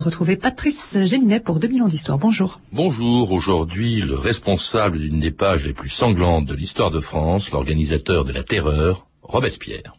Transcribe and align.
Retrouvez 0.00 0.36
Patrice 0.36 0.98
Géminet 1.02 1.40
pour 1.40 1.58
2000 1.58 1.82
ans 1.82 1.86
d'histoire. 1.86 2.16
Bonjour. 2.16 2.58
Bonjour. 2.72 3.32
Aujourd'hui, 3.32 4.00
le 4.00 4.14
responsable 4.14 4.98
d'une 4.98 5.20
des 5.20 5.30
pages 5.30 5.66
les 5.66 5.74
plus 5.74 5.90
sanglantes 5.90 6.46
de 6.46 6.54
l'histoire 6.54 6.90
de 6.90 7.00
France, 7.00 7.50
l'organisateur 7.50 8.24
de 8.24 8.32
la 8.32 8.42
terreur, 8.42 9.06
Robespierre. 9.22 9.92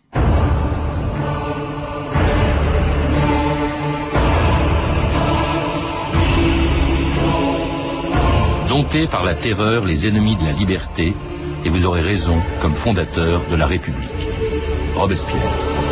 Dompté 8.68 9.06
par 9.06 9.24
la 9.24 9.36
terreur, 9.36 9.86
les 9.86 10.08
ennemis 10.08 10.36
de 10.36 10.46
la 10.46 10.54
liberté, 10.54 11.14
et 11.64 11.70
vous 11.70 11.86
aurez 11.86 12.02
raison, 12.02 12.42
comme 12.60 12.74
fondateur 12.74 13.44
de 13.52 13.56
la 13.56 13.68
République. 13.68 14.10
Robespierre. 14.96 15.91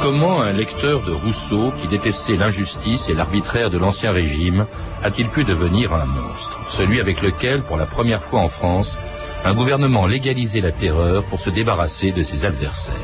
Comment 0.00 0.42
un 0.42 0.52
lecteur 0.52 1.02
de 1.02 1.10
Rousseau, 1.10 1.72
qui 1.80 1.88
détestait 1.88 2.36
l'injustice 2.36 3.08
et 3.08 3.14
l'arbitraire 3.14 3.68
de 3.68 3.78
l'Ancien 3.78 4.12
Régime, 4.12 4.66
a-t-il 5.02 5.26
pu 5.26 5.42
devenir 5.42 5.92
un 5.92 6.04
monstre 6.04 6.60
Celui 6.68 7.00
avec 7.00 7.20
lequel, 7.20 7.62
pour 7.62 7.76
la 7.76 7.86
première 7.86 8.22
fois 8.22 8.40
en 8.40 8.48
France, 8.48 8.98
un 9.44 9.54
gouvernement 9.54 10.06
légalisait 10.06 10.60
la 10.60 10.70
terreur 10.70 11.24
pour 11.24 11.40
se 11.40 11.50
débarrasser 11.50 12.12
de 12.12 12.22
ses 12.22 12.44
adversaires? 12.44 12.94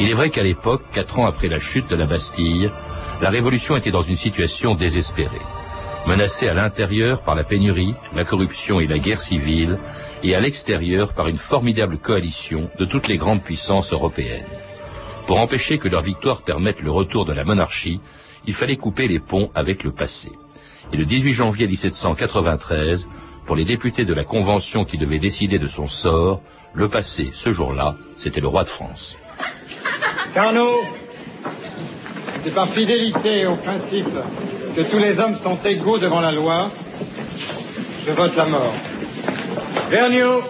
Il 0.00 0.08
est 0.08 0.14
vrai 0.14 0.30
qu'à 0.30 0.42
l'époque, 0.42 0.82
quatre 0.90 1.18
ans 1.18 1.26
après 1.26 1.48
la 1.48 1.58
chute 1.58 1.90
de 1.90 1.96
la 1.96 2.06
Bastille, 2.06 2.70
la 3.20 3.28
Révolution 3.28 3.76
était 3.76 3.90
dans 3.90 4.00
une 4.00 4.16
situation 4.16 4.74
désespérée 4.74 5.42
menacé 6.06 6.48
à 6.48 6.54
l'intérieur 6.54 7.22
par 7.22 7.34
la 7.34 7.44
pénurie, 7.44 7.94
la 8.14 8.24
corruption 8.24 8.80
et 8.80 8.86
la 8.86 8.98
guerre 8.98 9.20
civile, 9.20 9.78
et 10.22 10.34
à 10.34 10.40
l'extérieur 10.40 11.12
par 11.12 11.28
une 11.28 11.38
formidable 11.38 11.98
coalition 11.98 12.70
de 12.78 12.84
toutes 12.84 13.08
les 13.08 13.16
grandes 13.16 13.42
puissances 13.42 13.92
européennes. 13.92 14.46
Pour 15.26 15.40
empêcher 15.40 15.78
que 15.78 15.88
leur 15.88 16.02
victoire 16.02 16.42
permette 16.42 16.82
le 16.82 16.90
retour 16.90 17.24
de 17.24 17.32
la 17.32 17.44
monarchie, 17.44 18.00
il 18.46 18.54
fallait 18.54 18.76
couper 18.76 19.08
les 19.08 19.20
ponts 19.20 19.50
avec 19.54 19.84
le 19.84 19.90
passé. 19.90 20.32
Et 20.92 20.96
le 20.96 21.06
18 21.06 21.32
janvier 21.32 21.66
1793, 21.66 23.08
pour 23.46 23.56
les 23.56 23.64
députés 23.64 24.04
de 24.04 24.14
la 24.14 24.24
Convention 24.24 24.84
qui 24.84 24.98
devait 24.98 25.18
décider 25.18 25.58
de 25.58 25.66
son 25.66 25.86
sort, 25.86 26.42
le 26.74 26.88
passé, 26.88 27.30
ce 27.32 27.52
jour-là, 27.52 27.96
c'était 28.16 28.40
le 28.40 28.48
roi 28.48 28.64
de 28.64 28.68
France. 28.68 29.18
Carnot, 30.34 30.80
c'est 32.42 32.54
par 32.54 32.68
fidélité 32.68 33.46
au 33.46 33.56
principe 33.56 34.08
que 34.74 34.80
tous 34.82 34.98
les 34.98 35.18
hommes 35.20 35.36
sont 35.42 35.58
égaux 35.64 35.98
devant 35.98 36.20
la 36.20 36.32
loi, 36.32 36.70
je 38.06 38.10
vote 38.10 38.36
la 38.36 38.44
mort. 38.46 38.74
Vergniaud 39.88 40.42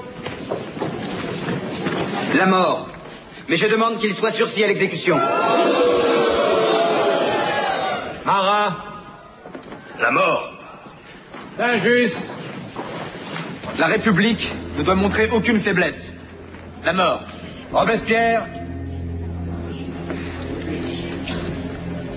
La 2.36 2.46
mort. 2.46 2.88
Mais 3.48 3.56
je 3.56 3.66
demande 3.66 3.98
qu'il 3.98 4.14
soit 4.14 4.30
sursis 4.30 4.64
à 4.64 4.68
l'exécution. 4.68 5.16
Marat 8.24 8.76
La 10.00 10.10
mort. 10.10 10.52
Saint-Just 11.58 12.16
La 13.78 13.86
République 13.86 14.50
ne 14.78 14.82
doit 14.82 14.94
montrer 14.94 15.28
aucune 15.30 15.60
faiblesse. 15.60 16.12
La 16.84 16.94
mort. 16.94 17.22
Robespierre 17.72 18.46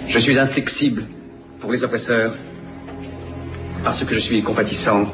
Je 0.07 0.19
suis 0.19 0.39
inflexible 0.39 1.03
pour 1.67 1.73
les 1.73 1.83
oppresseurs, 1.83 2.33
parce 3.83 4.01
que 4.05 4.15
je 4.15 4.19
suis 4.21 4.41
compatissant 4.41 5.05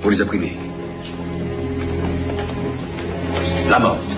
pour 0.00 0.10
les 0.10 0.22
opprimés. 0.22 0.56
La 3.68 3.78
mort. 3.78 4.11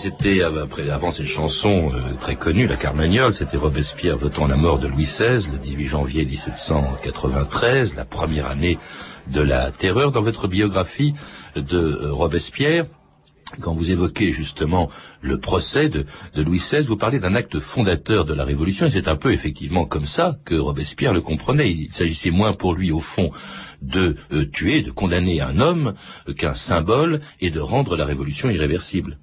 C'était, 0.00 0.40
euh, 0.40 0.62
après, 0.62 0.88
avant 0.88 1.10
cette 1.10 1.26
chanson 1.26 1.92
euh, 1.92 2.14
très 2.14 2.34
connue, 2.34 2.66
la 2.66 2.76
Carmagnole, 2.76 3.34
c'était 3.34 3.58
Robespierre 3.58 4.16
votant 4.16 4.46
la 4.46 4.56
mort 4.56 4.78
de 4.78 4.88
Louis 4.88 5.04
XVI 5.04 5.46
le 5.52 5.58
18 5.58 5.84
janvier 5.84 6.24
1793, 6.24 7.96
la 7.96 8.06
première 8.06 8.46
année 8.46 8.78
de 9.26 9.42
la 9.42 9.70
terreur. 9.70 10.10
Dans 10.10 10.22
votre 10.22 10.48
biographie 10.48 11.12
de 11.54 11.76
euh, 11.76 12.12
Robespierre, 12.14 12.86
quand 13.60 13.74
vous 13.74 13.90
évoquez 13.90 14.32
justement 14.32 14.88
le 15.20 15.38
procès 15.38 15.90
de, 15.90 16.06
Louis 16.34 16.60
XVI, 16.60 16.80
vous 16.80 16.96
parlez 16.96 17.18
d'un 17.18 17.34
acte 17.34 17.58
fondateur 17.58 18.24
de 18.24 18.32
la 18.32 18.44
Révolution, 18.44 18.86
et 18.86 18.90
c'est 18.90 19.08
un 19.08 19.16
peu 19.16 19.34
effectivement 19.34 19.84
comme 19.84 20.06
ça 20.06 20.38
que 20.46 20.54
Robespierre 20.54 21.12
le 21.12 21.20
comprenait. 21.20 21.70
Il 21.70 21.92
s'agissait 21.92 22.30
moins 22.30 22.54
pour 22.54 22.72
lui, 22.72 22.90
au 22.90 23.00
fond, 23.00 23.32
de 23.82 24.16
tuer, 24.50 24.80
de 24.80 24.92
condamner 24.92 25.42
un 25.42 25.60
homme 25.60 25.92
qu'un 26.38 26.54
symbole, 26.54 27.20
et 27.42 27.50
de 27.50 27.60
rendre 27.60 27.98
la 27.98 28.06
Révolution 28.06 28.48
irréversible. 28.48 29.18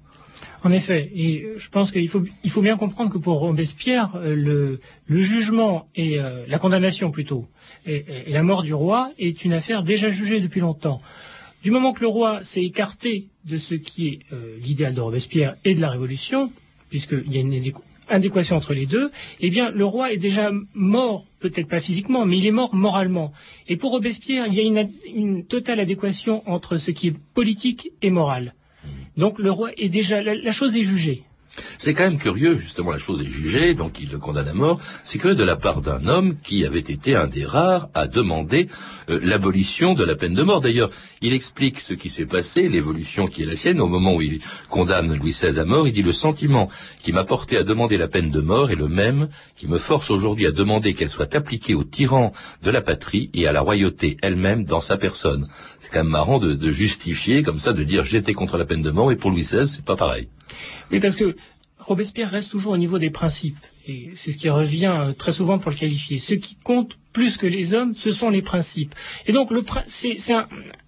En 0.64 0.72
effet, 0.72 1.10
et 1.14 1.46
je 1.56 1.68
pense 1.68 1.92
qu'il 1.92 2.08
faut, 2.08 2.24
il 2.42 2.50
faut 2.50 2.62
bien 2.62 2.76
comprendre 2.76 3.12
que 3.12 3.18
pour 3.18 3.38
Robespierre, 3.38 4.10
euh, 4.16 4.78
le, 5.06 5.20
jugement 5.22 5.88
et 5.94 6.18
euh, 6.18 6.44
la 6.48 6.58
condamnation 6.58 7.12
plutôt, 7.12 7.46
et, 7.86 8.04
la 8.26 8.42
mort 8.42 8.64
du 8.64 8.74
roi 8.74 9.12
est 9.18 9.44
une 9.44 9.52
affaire 9.52 9.84
déjà 9.84 10.10
jugée 10.10 10.40
depuis 10.40 10.60
longtemps. 10.60 11.00
Du 11.62 11.70
moment 11.70 11.92
que 11.92 12.00
le 12.00 12.08
roi 12.08 12.42
s'est 12.42 12.64
écarté 12.64 13.28
de 13.44 13.56
ce 13.56 13.74
qui 13.76 14.08
est 14.08 14.18
euh, 14.32 14.56
l'idéal 14.60 14.94
de 14.94 15.00
Robespierre 15.00 15.56
et 15.64 15.74
de 15.74 15.80
la 15.80 15.90
Révolution, 15.90 16.52
puisqu'il 16.90 17.32
y 17.32 17.38
a 17.38 17.40
une 17.40 17.72
adéquation 18.08 18.56
entre 18.56 18.74
les 18.74 18.86
deux, 18.86 19.12
eh 19.40 19.50
bien 19.50 19.70
le 19.70 19.84
roi 19.84 20.12
est 20.12 20.16
déjà 20.16 20.50
mort, 20.74 21.24
peut-être 21.38 21.68
pas 21.68 21.80
physiquement, 21.80 22.26
mais 22.26 22.38
il 22.38 22.46
est 22.46 22.52
mort 22.52 22.74
moralement. 22.74 23.32
Et 23.68 23.76
pour 23.76 23.92
Robespierre, 23.92 24.46
il 24.48 24.54
y 24.54 24.60
a 24.60 24.88
une 25.14 25.44
totale 25.44 25.78
adéquation 25.78 26.42
entre 26.50 26.78
ce 26.78 26.90
qui 26.90 27.08
est 27.08 27.16
politique 27.34 27.92
et 28.02 28.10
moral. 28.10 28.54
Donc 29.18 29.40
le 29.40 29.50
roi 29.50 29.70
est 29.76 29.88
déjà, 29.88 30.22
la, 30.22 30.34
la 30.36 30.50
chose 30.52 30.76
est 30.76 30.82
jugée. 30.82 31.24
C'est 31.78 31.94
quand 31.94 32.04
même 32.04 32.18
curieux, 32.18 32.56
justement, 32.56 32.90
la 32.92 32.98
chose 32.98 33.22
est 33.22 33.28
jugée, 33.28 33.74
donc 33.74 33.98
il 34.00 34.10
le 34.10 34.18
condamne 34.18 34.48
à 34.48 34.54
mort. 34.54 34.80
C'est 35.02 35.18
curieux 35.18 35.34
de 35.34 35.44
la 35.44 35.56
part 35.56 35.80
d'un 35.80 36.06
homme 36.06 36.36
qui 36.42 36.64
avait 36.64 36.78
été 36.78 37.16
un 37.16 37.26
des 37.26 37.44
rares 37.44 37.88
à 37.94 38.06
demander 38.06 38.68
euh, 39.08 39.18
l'abolition 39.22 39.94
de 39.94 40.04
la 40.04 40.14
peine 40.14 40.34
de 40.34 40.42
mort. 40.42 40.60
D'ailleurs, 40.60 40.90
il 41.22 41.32
explique 41.32 41.80
ce 41.80 41.94
qui 41.94 42.10
s'est 42.10 42.26
passé, 42.26 42.68
l'évolution 42.68 43.28
qui 43.28 43.42
est 43.42 43.46
la 43.46 43.56
sienne, 43.56 43.80
au 43.80 43.88
moment 43.88 44.14
où 44.14 44.22
il 44.22 44.40
condamne 44.68 45.14
Louis 45.16 45.30
XVI 45.30 45.58
à 45.58 45.64
mort. 45.64 45.86
Il 45.86 45.94
dit 45.94 46.02
le 46.02 46.12
sentiment 46.12 46.68
qui 46.98 47.12
m'a 47.12 47.24
porté 47.24 47.56
à 47.56 47.64
demander 47.64 47.96
la 47.96 48.08
peine 48.08 48.30
de 48.30 48.40
mort 48.40 48.70
est 48.70 48.76
le 48.76 48.88
même 48.88 49.28
qui 49.56 49.66
me 49.66 49.78
force 49.78 50.10
aujourd'hui 50.10 50.46
à 50.46 50.52
demander 50.52 50.94
qu'elle 50.94 51.10
soit 51.10 51.34
appliquée 51.34 51.74
aux 51.74 51.84
tyrans 51.84 52.32
de 52.62 52.70
la 52.70 52.82
patrie 52.82 53.30
et 53.34 53.46
à 53.46 53.52
la 53.52 53.60
royauté 53.60 54.16
elle-même 54.22 54.64
dans 54.64 54.80
sa 54.80 54.96
personne. 54.96 55.48
C'est 55.78 55.90
quand 55.90 56.04
même 56.04 56.12
marrant 56.12 56.38
de, 56.38 56.52
de 56.54 56.72
justifier 56.72 57.42
comme 57.42 57.58
ça, 57.58 57.72
de 57.72 57.84
dire 57.84 58.04
j'étais 58.04 58.34
contre 58.34 58.58
la 58.58 58.64
peine 58.64 58.82
de 58.82 58.90
mort 58.90 59.10
et 59.10 59.16
pour 59.16 59.30
Louis 59.30 59.42
XVI 59.42 59.66
c'est 59.66 59.84
pas 59.84 59.96
pareil. 59.96 60.28
Oui, 60.90 61.00
parce 61.00 61.16
que 61.16 61.34
Robespierre 61.78 62.30
reste 62.30 62.50
toujours 62.50 62.72
au 62.72 62.76
niveau 62.76 62.98
des 62.98 63.10
principes. 63.10 63.58
Et 63.86 64.10
c'est 64.14 64.32
ce 64.32 64.36
qui 64.36 64.50
revient 64.50 64.94
euh, 64.94 65.12
très 65.12 65.32
souvent 65.32 65.58
pour 65.58 65.70
le 65.70 65.76
qualifier. 65.76 66.18
Ce 66.18 66.34
qui 66.34 66.56
compte 66.56 66.98
plus 67.12 67.36
que 67.36 67.46
les 67.46 67.72
hommes, 67.72 67.94
ce 67.94 68.10
sont 68.10 68.30
les 68.30 68.42
principes. 68.42 68.94
Et 69.26 69.32
donc, 69.32 69.50
le 69.50 69.64
c'est 69.86 70.18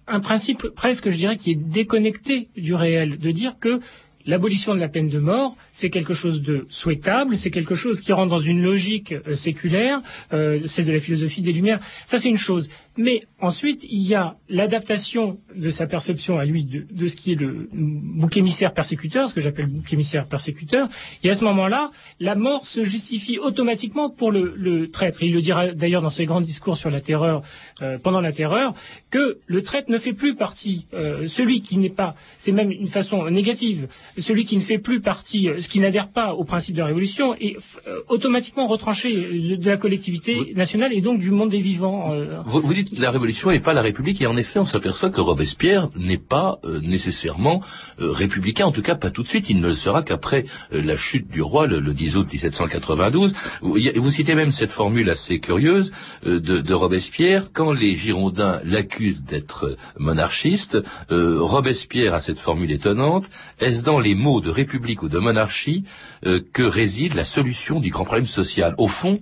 un 0.07 0.19
principe 0.19 0.67
presque, 0.75 1.09
je 1.09 1.17
dirais, 1.17 1.37
qui 1.37 1.51
est 1.51 1.55
déconnecté 1.55 2.49
du 2.57 2.75
réel, 2.75 3.17
de 3.17 3.31
dire 3.31 3.57
que 3.59 3.79
l'abolition 4.25 4.75
de 4.75 4.79
la 4.79 4.87
peine 4.87 5.09
de 5.09 5.19
mort, 5.19 5.55
c'est 5.71 5.89
quelque 5.89 6.13
chose 6.13 6.41
de 6.41 6.65
souhaitable, 6.69 7.37
c'est 7.37 7.51
quelque 7.51 7.75
chose 7.75 8.01
qui 8.01 8.13
rentre 8.13 8.29
dans 8.29 8.39
une 8.39 8.61
logique 8.61 9.13
euh, 9.13 9.33
séculaire, 9.33 10.01
euh, 10.33 10.59
c'est 10.65 10.83
de 10.83 10.91
la 10.91 10.99
philosophie 10.99 11.41
des 11.41 11.53
Lumières. 11.53 11.79
Ça, 12.05 12.19
c'est 12.19 12.29
une 12.29 12.37
chose. 12.37 12.69
Mais 12.97 13.21
ensuite, 13.39 13.85
il 13.89 14.01
y 14.01 14.15
a 14.15 14.35
l'adaptation 14.49 15.39
de 15.55 15.69
sa 15.69 15.87
perception 15.87 16.37
à 16.39 16.45
lui 16.45 16.65
de, 16.65 16.85
de 16.91 17.05
ce 17.07 17.15
qui 17.15 17.31
est 17.31 17.35
le 17.35 17.69
bouc 17.71 18.35
émissaire 18.35 18.73
persécuteur, 18.73 19.29
ce 19.29 19.33
que 19.33 19.39
j'appelle 19.41 19.67
bouc 19.67 19.91
émissaire 19.93 20.27
persécuteur. 20.27 20.89
Et 21.23 21.29
à 21.29 21.33
ce 21.33 21.43
moment-là, 21.45 21.89
la 22.19 22.35
mort 22.35 22.65
se 22.67 22.83
justifie 22.83 23.39
automatiquement 23.39 24.09
pour 24.09 24.31
le, 24.31 24.53
le 24.57 24.89
traître. 24.91 25.23
Il 25.23 25.31
le 25.33 25.41
dira 25.41 25.71
d'ailleurs 25.71 26.01
dans 26.01 26.09
ses 26.09 26.25
grands 26.25 26.41
discours 26.41 26.75
sur 26.75 26.91
la 26.91 26.99
terreur, 26.99 27.43
euh, 27.81 27.97
pendant 27.97 28.19
la 28.19 28.33
terreur, 28.33 28.73
que 29.09 29.39
le 29.47 29.61
traître 29.61 29.89
ne 29.89 29.97
fait 29.97 30.13
plus 30.13 30.35
partie, 30.35 30.85
euh, 30.93 31.25
celui 31.27 31.61
qui 31.61 31.77
n'est 31.77 31.89
pas, 31.89 32.15
c'est 32.37 32.51
même 32.51 32.71
une 32.71 32.87
façon 32.87 33.29
négative, 33.29 33.87
celui 34.17 34.43
qui 34.43 34.55
ne 34.57 34.61
fait 34.61 34.79
plus 34.79 34.99
partie, 34.99 35.47
euh, 35.49 35.59
ce 35.59 35.69
qui 35.69 35.79
n'adhère 35.79 36.09
pas 36.09 36.33
au 36.33 36.43
principe 36.43 36.75
de 36.75 36.81
la 36.81 36.87
révolution, 36.87 37.35
est 37.35 37.55
euh, 37.87 38.01
automatiquement 38.09 38.67
retranché 38.67 39.15
de, 39.15 39.55
de 39.55 39.69
la 39.69 39.77
collectivité 39.77 40.53
nationale 40.55 40.91
et 40.93 40.99
donc 41.01 41.19
du 41.21 41.31
monde 41.31 41.49
des 41.51 41.61
vivants. 41.61 42.13
euh, 42.13 42.41
Vous, 42.45 42.59
vous 42.61 42.73
la 42.97 43.11
révolution 43.11 43.51
et 43.51 43.59
pas 43.59 43.73
la 43.73 43.81
République, 43.81 44.21
et 44.21 44.27
en 44.27 44.37
effet, 44.37 44.59
on 44.59 44.65
s'aperçoit 44.65 45.09
que 45.09 45.21
Robespierre 45.21 45.89
n'est 45.95 46.17
pas 46.17 46.59
euh, 46.63 46.79
nécessairement 46.81 47.61
euh, 47.99 48.11
républicain, 48.11 48.65
en 48.65 48.71
tout 48.71 48.81
cas 48.81 48.95
pas 48.95 49.11
tout 49.11 49.23
de 49.23 49.27
suite. 49.27 49.49
Il 49.49 49.59
ne 49.59 49.67
le 49.67 49.75
sera 49.75 50.03
qu'après 50.03 50.45
euh, 50.73 50.81
la 50.81 50.97
chute 50.97 51.29
du 51.29 51.41
roi, 51.41 51.67
le, 51.67 51.79
le 51.79 51.93
10 51.93 52.17
août 52.17 52.27
1792. 52.31 53.33
Vous, 53.61 53.77
vous 53.95 54.09
citez 54.11 54.35
même 54.35 54.51
cette 54.51 54.71
formule 54.71 55.09
assez 55.09 55.39
curieuse 55.39 55.91
de, 56.23 56.39
de 56.39 56.73
Robespierre 56.73 57.49
quand 57.53 57.71
les 57.71 57.95
Girondins 57.95 58.61
l'accusent 58.63 59.23
d'être 59.23 59.77
monarchiste. 59.97 60.77
Robespierre 61.09 62.13
a 62.13 62.19
cette 62.19 62.39
formule 62.39 62.71
étonnante 62.71 63.25
est-ce 63.59 63.83
dans 63.83 63.99
les 63.99 64.15
mots 64.15 64.41
de 64.41 64.49
république 64.49 65.03
ou 65.03 65.09
de 65.09 65.19
monarchie 65.19 65.85
que 66.23 66.63
réside 66.63 67.15
la 67.15 67.23
solution 67.23 67.79
du 67.79 67.89
grand 67.89 68.05
problème 68.05 68.25
social? 68.25 68.75
Au 68.77 68.87
fond, 68.87 69.19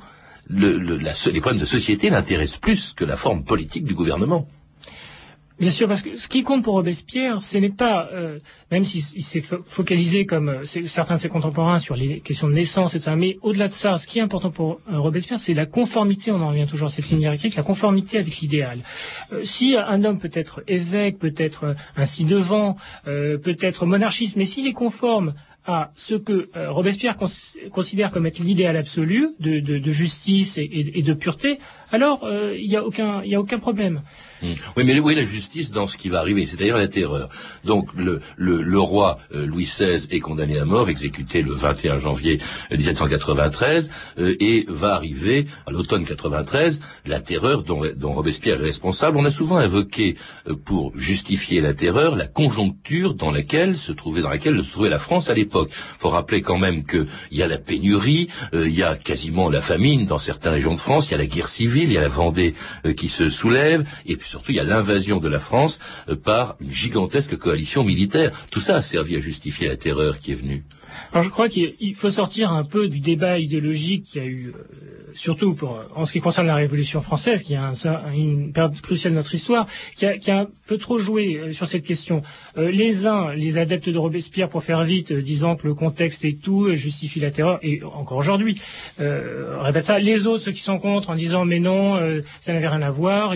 les 0.49 1.41
problèmes 1.41 1.59
de 1.59 1.65
société 1.65 2.09
l'intéressent 2.09 2.59
plus 2.59 2.93
que 2.93 3.05
la 3.05 3.15
forme 3.15 3.43
politique 3.43 3.85
du 3.85 3.93
gouvernement. 3.93 4.47
Bien 5.59 5.71
sûr, 5.71 5.89
parce 5.89 6.01
que 6.03 6.15
ce 6.15 6.29
qui 6.29 6.41
compte 6.41 6.63
pour 6.63 6.75
Robespierre, 6.75 7.41
ce 7.41 7.57
n'est 7.57 7.69
pas, 7.69 8.07
euh, 8.13 8.39
même 8.71 8.85
s'il 8.85 9.01
il 9.17 9.23
s'est 9.25 9.41
fo- 9.41 9.61
focalisé 9.61 10.25
comme 10.25 10.47
euh, 10.47 10.63
certains 10.63 11.15
de 11.15 11.19
ses 11.19 11.27
contemporains 11.27 11.79
sur 11.79 11.97
les 11.97 12.21
questions 12.21 12.47
de 12.47 12.53
naissance, 12.53 12.95
etc. 12.95 13.11
Mais 13.17 13.37
au-delà 13.41 13.67
de 13.67 13.73
ça, 13.73 13.97
ce 13.97 14.07
qui 14.07 14.19
est 14.19 14.21
important 14.21 14.51
pour 14.51 14.79
euh, 14.89 14.97
Robespierre, 14.99 15.37
c'est 15.37 15.53
la 15.53 15.65
conformité. 15.65 16.31
On 16.31 16.41
en 16.41 16.47
revient 16.47 16.65
toujours 16.65 16.87
à 16.87 16.91
cette 16.91 17.09
ligne 17.09 17.19
directrice, 17.19 17.57
la 17.57 17.63
conformité 17.63 18.17
avec 18.19 18.37
l'idéal. 18.37 18.79
Si 19.43 19.75
un 19.75 20.05
homme 20.05 20.17
peut 20.17 20.31
être 20.31 20.63
évêque, 20.69 21.19
peut 21.19 21.33
être 21.35 21.75
un 21.97 22.05
ci-devant, 22.05 22.77
euh, 23.07 23.37
peut 23.37 23.57
être 23.59 23.85
monarchiste, 23.85 24.37
mais 24.37 24.45
s'il 24.45 24.65
est 24.65 24.71
conforme 24.71 25.33
à 25.65 25.91
ce 25.95 26.15
que 26.15 26.49
euh, 26.55 26.71
Robespierre 26.71 27.15
cons- 27.15 27.27
considère 27.71 28.11
comme 28.11 28.25
être 28.25 28.39
l'idéal 28.39 28.77
absolu 28.77 29.29
de, 29.39 29.91
justice 29.91 30.57
et 30.57 31.01
de 31.01 31.13
pureté, 31.13 31.59
alors 31.91 32.23
euh, 32.23 32.55
il 32.57 32.67
n'y 32.67 32.75
a 32.75 32.83
aucun, 32.83 33.21
il 33.23 33.33
a 33.35 33.39
aucun 33.39 33.59
problème. 33.59 34.01
Hmm. 34.41 34.53
Oui, 34.77 34.83
mais 34.85 34.97
où 34.99 35.09
est 35.09 35.15
la 35.15 35.25
justice 35.25 35.71
dans 35.71 35.87
ce 35.87 35.97
qui 35.97 36.09
va 36.09 36.19
arriver 36.19 36.45
C'est-à-dire 36.45 36.77
la 36.77 36.87
terreur. 36.87 37.29
Donc 37.65 37.89
le, 37.95 38.79
roi 38.79 39.19
euh, 39.33 39.45
Louis 39.45 39.65
XVI 39.65 40.07
est 40.11 40.19
condamné 40.19 40.59
à 40.59 40.65
mort, 40.65 40.89
exécuté 40.89 41.41
le 41.41 41.53
21 41.53 41.97
janvier 41.97 42.39
euh, 42.71 42.77
1793, 42.77 43.91
euh, 44.17 44.35
et 44.39 44.65
va 44.69 44.95
arriver 44.95 45.45
à 45.67 45.71
l'automne 45.71 46.05
93 46.05 46.79
la 47.05 47.19
terreur 47.19 47.63
dont, 47.63 47.81
Robespierre 48.01 48.61
est 48.61 48.65
responsable. 48.65 49.17
On 49.17 49.25
a 49.25 49.31
souvent 49.31 49.57
invoqué 49.57 50.15
pour 50.65 50.97
justifier 50.97 51.61
la 51.61 51.73
terreur 51.73 52.15
la 52.15 52.27
conjoncture 52.27 53.13
dans 53.13 53.31
laquelle 53.31 53.77
se 53.77 53.91
trouvait 53.91 54.21
la 54.89 54.99
France 54.99 55.29
à 55.29 55.33
l'époque. 55.33 55.69
Faut 55.99 56.09
rappeler 56.09 56.41
quand 56.41 56.57
même 56.57 56.85
qu'il 56.85 57.07
y 57.31 57.43
a 57.43 57.47
la 57.47 57.57
pénurie, 57.57 58.29
il 58.53 58.73
y 58.73 58.83
a 58.83 58.95
quasiment 58.95 59.49
la 59.49 59.61
famine 59.61 60.05
dans 60.05 60.17
certaines 60.17 60.53
régions 60.53 60.73
de 60.73 60.79
France, 60.79 61.07
il 61.07 61.11
y 61.11 61.15
a 61.15 61.17
la 61.17 61.27
guerre 61.27 61.47
civile, 61.47 61.78
il 61.83 61.93
y 61.93 61.97
a 61.97 62.01
la 62.01 62.07
Vendée 62.07 62.53
euh, 62.85 62.93
qui 62.93 63.07
se 63.07 63.29
soulève, 63.29 63.85
et 64.05 64.17
puis 64.17 64.27
surtout 64.27 64.51
il 64.51 64.55
y 64.55 64.59
a 64.59 64.63
l'invasion 64.63 65.17
de 65.17 65.27
la 65.27 65.39
France 65.39 65.79
euh, 66.09 66.15
par 66.15 66.55
une 66.59 66.71
gigantesque 66.71 67.37
coalition 67.37 67.83
militaire. 67.83 68.31
Tout 68.51 68.59
ça 68.59 68.77
a 68.77 68.81
servi 68.81 69.15
à 69.15 69.19
justifier 69.19 69.67
la 69.67 69.77
terreur 69.77 70.19
qui 70.19 70.31
est 70.31 70.35
venue. 70.35 70.63
Alors 71.11 71.23
je 71.23 71.29
crois 71.29 71.49
qu'il 71.49 71.75
il 71.79 71.95
faut 71.95 72.09
sortir 72.09 72.51
un 72.51 72.63
peu 72.63 72.87
du 72.87 72.99
débat 72.99 73.39
idéologique 73.39 74.05
qu'il 74.05 74.21
y 74.21 74.25
a 74.25 74.27
eu, 74.27 74.53
euh, 74.55 75.11
surtout 75.15 75.53
pour, 75.53 75.79
en 75.95 76.05
ce 76.05 76.11
qui 76.13 76.21
concerne 76.21 76.47
la 76.47 76.55
Révolution 76.55 77.01
française, 77.01 77.43
qui 77.43 77.53
est 77.53 77.57
un- 77.57 77.73
un- 77.85 78.11
une 78.13 78.51
période 78.53 78.79
cruciale 78.81 79.13
de 79.13 79.17
notre 79.17 79.33
histoire, 79.35 79.65
qui 79.95 80.05
a, 80.05 80.17
qui 80.17 80.31
a 80.31 80.41
un 80.41 80.47
peu 80.67 80.77
trop 80.77 80.97
joué 80.99 81.37
euh, 81.37 81.51
sur 81.51 81.67
cette 81.67 81.83
question. 81.83 82.21
Euh, 82.57 82.71
les 82.71 83.05
uns, 83.07 83.33
les 83.33 83.57
adeptes 83.57 83.89
de 83.89 83.97
Robespierre, 83.97 84.49
pour 84.49 84.63
faire 84.63 84.83
vite, 84.83 85.11
disant 85.13 85.55
que 85.55 85.67
le 85.67 85.73
contexte 85.73 86.25
est 86.25 86.41
tout, 86.41 86.73
justifie 86.75 87.19
la 87.19 87.31
terreur, 87.31 87.59
et 87.63 87.81
encore 87.83 88.17
aujourd'hui, 88.17 88.59
répète 88.97 89.83
ça. 89.85 89.99
Les 89.99 90.27
autres, 90.27 90.43
ceux 90.43 90.51
qui 90.51 90.61
sont 90.61 90.79
contre, 90.79 91.09
en 91.09 91.15
disant 91.15 91.45
mais 91.45 91.59
non, 91.59 91.97
ça 92.41 92.53
n'avait 92.53 92.67
rien 92.67 92.81
à 92.81 92.91
voir. 92.91 93.33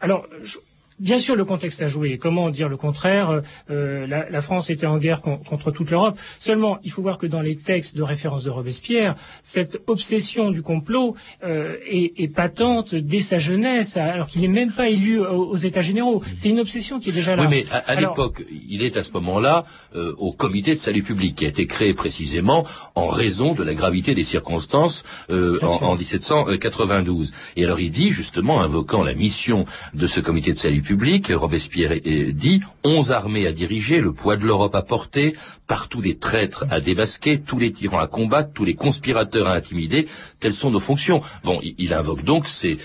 alors, 0.00 0.26
je- 0.42 0.58
Bien 1.00 1.18
sûr, 1.18 1.34
le 1.34 1.44
contexte 1.46 1.80
a 1.82 1.86
joué. 1.86 2.18
Comment 2.18 2.50
dire 2.50 2.68
le 2.68 2.76
contraire 2.76 3.30
euh, 3.30 3.40
euh, 3.70 4.06
la, 4.06 4.28
la 4.28 4.40
France 4.42 4.68
était 4.70 4.86
en 4.86 4.98
guerre 4.98 5.22
con- 5.22 5.38
contre 5.38 5.70
toute 5.70 5.90
l'Europe. 5.90 6.18
Seulement, 6.38 6.78
il 6.84 6.90
faut 6.92 7.02
voir 7.02 7.16
que 7.18 7.26
dans 7.26 7.40
les 7.40 7.56
textes 7.56 7.96
de 7.96 8.02
référence 8.02 8.44
de 8.44 8.50
Robespierre, 8.50 9.16
cette 9.42 9.80
obsession 9.86 10.50
du 10.50 10.62
complot 10.62 11.16
euh, 11.42 11.76
est, 11.90 12.12
est 12.18 12.28
patente 12.28 12.94
dès 12.94 13.20
sa 13.20 13.38
jeunesse, 13.38 13.96
alors 13.96 14.26
qu'il 14.26 14.42
n'est 14.42 14.48
même 14.48 14.72
pas 14.72 14.88
élu 14.90 15.18
aux, 15.20 15.48
aux 15.50 15.56
États 15.56 15.80
généraux. 15.80 16.22
C'est 16.36 16.50
une 16.50 16.60
obsession 16.60 17.00
qui 17.00 17.08
est 17.08 17.12
déjà 17.12 17.34
là. 17.34 17.44
Oui, 17.44 17.48
mais 17.50 17.64
à, 17.72 17.78
à 17.78 17.94
l'époque, 17.94 18.44
il 18.68 18.82
est 18.82 18.96
à 18.98 19.02
ce 19.02 19.12
moment-là 19.12 19.64
euh, 19.96 20.14
au 20.18 20.32
comité 20.32 20.74
de 20.74 20.78
salut 20.78 21.02
public, 21.02 21.34
qui 21.36 21.46
a 21.46 21.48
été 21.48 21.66
créé 21.66 21.94
précisément 21.94 22.66
en 22.94 23.08
raison 23.08 23.54
de 23.54 23.62
la 23.64 23.72
gravité 23.74 24.14
des 24.14 24.24
circonstances 24.24 25.02
euh, 25.30 25.58
en, 25.62 25.82
en 25.86 25.96
1792. 25.96 27.32
Et 27.56 27.64
alors 27.64 27.80
il 27.80 27.90
dit, 27.90 28.10
justement, 28.10 28.60
invoquant 28.60 29.02
la 29.02 29.14
mission 29.14 29.64
de 29.94 30.06
ce 30.06 30.20
comité 30.20 30.52
de 30.52 30.58
salut 30.58 30.82
public, 30.82 30.89
Robespierre 31.34 31.92
est- 31.92 32.06
est- 32.06 32.32
dit 32.32 32.60
«Onze 32.84 33.12
armées 33.12 33.46
à 33.46 33.52
diriger, 33.52 34.00
le 34.00 34.12
poids 34.12 34.36
de 34.36 34.44
l'Europe 34.44 34.74
à 34.74 34.82
porter, 34.82 35.34
partout 35.66 36.00
des 36.00 36.16
traîtres 36.18 36.66
à 36.70 36.80
démasquer, 36.80 37.40
tous 37.40 37.58
les 37.58 37.72
tyrans 37.72 37.98
à 38.00 38.06
combattre, 38.06 38.52
tous 38.52 38.64
les 38.64 38.74
conspirateurs 38.74 39.46
à 39.46 39.54
intimider, 39.54 40.06
telles 40.40 40.54
sont 40.54 40.70
nos 40.70 40.80
fonctions.» 40.80 41.22
Bon, 41.44 41.60
il, 41.62 41.94
invoque 41.94 42.24
donc 42.24 42.48
ces 42.48 42.78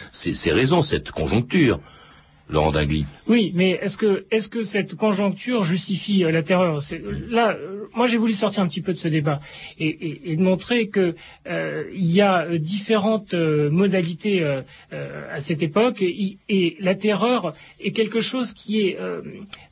raisons, 0.52 0.82
cette 0.82 1.12
conjoncture, 1.12 1.80
Laurent 2.48 2.72
Dingly. 2.72 3.06
Oui, 3.28 3.52
mais 3.56 3.72
est-ce 3.82 3.98
que 3.98 4.26
est-ce 4.30 4.50
que 4.50 4.64
cette 4.64 4.94
conjoncture 4.96 5.64
justifie 5.64 6.24
euh, 6.24 6.32
la 6.32 6.44
terreur? 6.44 6.80
Là, 7.30 7.56
euh, 7.56 7.86
moi 7.96 8.06
j'ai 8.06 8.18
voulu 8.20 8.34
sortir 8.34 8.62
un 8.62 8.68
petit 8.68 8.82
peu 8.82 8.94
de 8.94 9.00
ce 9.00 9.08
débat 9.08 9.40
et, 9.80 9.88
et- 9.88 10.32
et 10.32 10.36
de 10.36 10.42
montrer 10.44 10.88
que 10.90 11.16
euh, 11.48 11.84
il 11.96 12.06
y 12.06 12.22
a 12.22 12.46
euh, 12.46 12.60
différentes 12.60 13.34
euh, 13.34 13.72
modalités 13.72 14.44
euh, 14.44 14.62
euh, 14.94 15.36
à 15.36 15.40
cette 15.40 15.64
époque 15.64 16.04
et, 16.04 16.38
et 16.48 16.76
la 16.80 16.94
terreur 16.94 17.56
est 17.80 17.92
quelque 17.94 18.22
chose 18.22 18.54
qui 18.54 18.80
est 18.82 19.00
euh, 19.00 19.22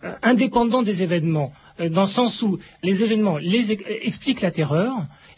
euh, 0.04 0.14
indépendant 0.24 0.82
des 0.82 1.04
événements, 1.04 1.54
euh, 1.80 1.90
dans 1.90 2.02
le 2.02 2.08
sens 2.08 2.42
où 2.42 2.58
les 2.82 3.04
événements 3.04 3.38
les 3.38 3.72
expliquent 3.72 4.42
la 4.42 4.52
terreur. 4.52 4.94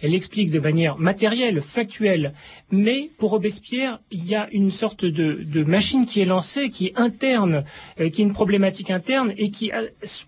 Elle 0.06 0.14
explique 0.14 0.52
de 0.52 0.60
manière 0.60 1.00
matérielle, 1.00 1.62
factuelle, 1.62 2.34
mais 2.72 3.10
pour 3.18 3.32
Robespierre, 3.32 4.00
il 4.12 4.24
y 4.26 4.36
a 4.36 4.48
une 4.52 4.70
sorte 4.70 5.04
de, 5.04 5.64
machine 5.64 6.06
qui 6.06 6.22
est 6.22 6.26
lancée, 6.26 6.70
qui 6.70 6.86
est 6.88 6.94
interne, 6.96 7.64
euh, 8.00 8.10
qui 8.12 8.22
est 8.22 8.26
une 8.26 8.34
problématique 8.34 8.92
interne 8.92 9.34
et 9.36 9.50
qui 9.50 9.72
a- 9.72 9.82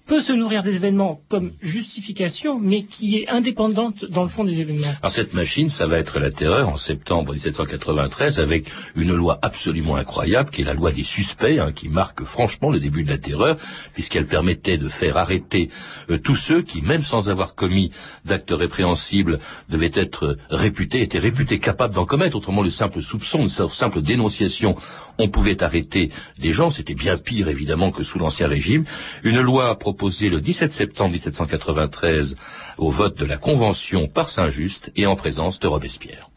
peut 0.08 0.22
se 0.22 0.34
nourrir 0.34 0.64
des 0.64 0.74
événements 0.76 1.22
comme 1.30 1.52
justification, 1.62 2.58
mais 2.60 2.84
qui 2.84 3.18
est 3.20 3.28
indépendante 3.30 4.04
dans 4.06 4.24
le 4.24 4.30
fond 4.30 4.44
des 4.44 4.60
événements. 4.60 4.88
Alors 5.04 5.12
cette 5.12 5.36
machine, 5.36 5.70
ça 5.70 5.86
va 5.86 6.00
être 6.00 6.20
la 6.20 6.32
terreur 6.32 6.70
en 6.70 6.76
septembre 6.76 7.34
1793 7.34 8.40
avec 8.40 8.66
une 8.96 9.14
loi 9.14 9.38
absolument 9.44 9.96
incroyable 9.96 10.50
qui 10.50 10.62
est 10.62 10.66
la 10.66 10.74
loi 10.74 10.92
des 10.92 11.04
suspects, 11.04 11.60
hein, 11.60 11.72
qui 11.72 11.88
marque 11.88 12.24
franchement 12.24 12.72
le 12.72 12.80
début 12.80 13.04
de 13.04 13.10
la 13.12 13.20
terreur, 13.20 13.58
puisqu'elle 13.94 14.26
permettait 14.26 14.78
de 14.80 14.90
faire 14.90 15.18
arrêter 15.18 15.70
euh, 16.10 16.18
tous 16.18 16.36
ceux 16.36 16.64
qui, 16.64 16.82
même 16.82 17.04
sans 17.04 17.30
avoir 17.30 17.54
commis 17.54 17.92
d'actes 18.26 18.52
répréhensibles, 18.52 19.38
devaient 19.70 19.92
être 19.94 20.38
réputés, 20.50 21.02
étaient 21.02 21.20
réputés 21.20 21.60
capables 21.60 21.94
d'en 21.94 22.06
commettre. 22.06 22.36
Autrement, 22.36 22.62
le 22.62 22.70
simple 22.70 23.02
soupçon, 23.02 23.40
une 23.40 23.50
simple 23.50 24.02
dénonciation, 24.02 24.76
on 25.18 25.28
pouvait 25.28 25.64
arrêter 25.64 26.12
des 26.38 26.52
gens. 26.52 26.72
C'était 26.72 26.96
bien 26.96 27.18
pire, 27.18 27.50
évidemment, 27.50 27.92
que 27.92 28.04
sous 28.04 28.20
l'Ancien 28.20 28.48
Régime. 28.48 28.86
Une 29.24 29.42
loi 29.42 29.78
proposée 29.78 30.30
le 30.30 30.42
17 30.42 30.72
septembre 30.72 31.12
1793 31.12 32.36
au 32.78 32.90
vote 32.90 33.18
de 33.18 33.26
la 33.26 33.38
Convention 33.38 34.08
par 34.08 34.30
Saint-Just 34.30 34.92
et 34.96 35.06
en 35.06 35.16
présence 35.16 35.60
de 35.60 35.68
Robespierre. 35.68 36.30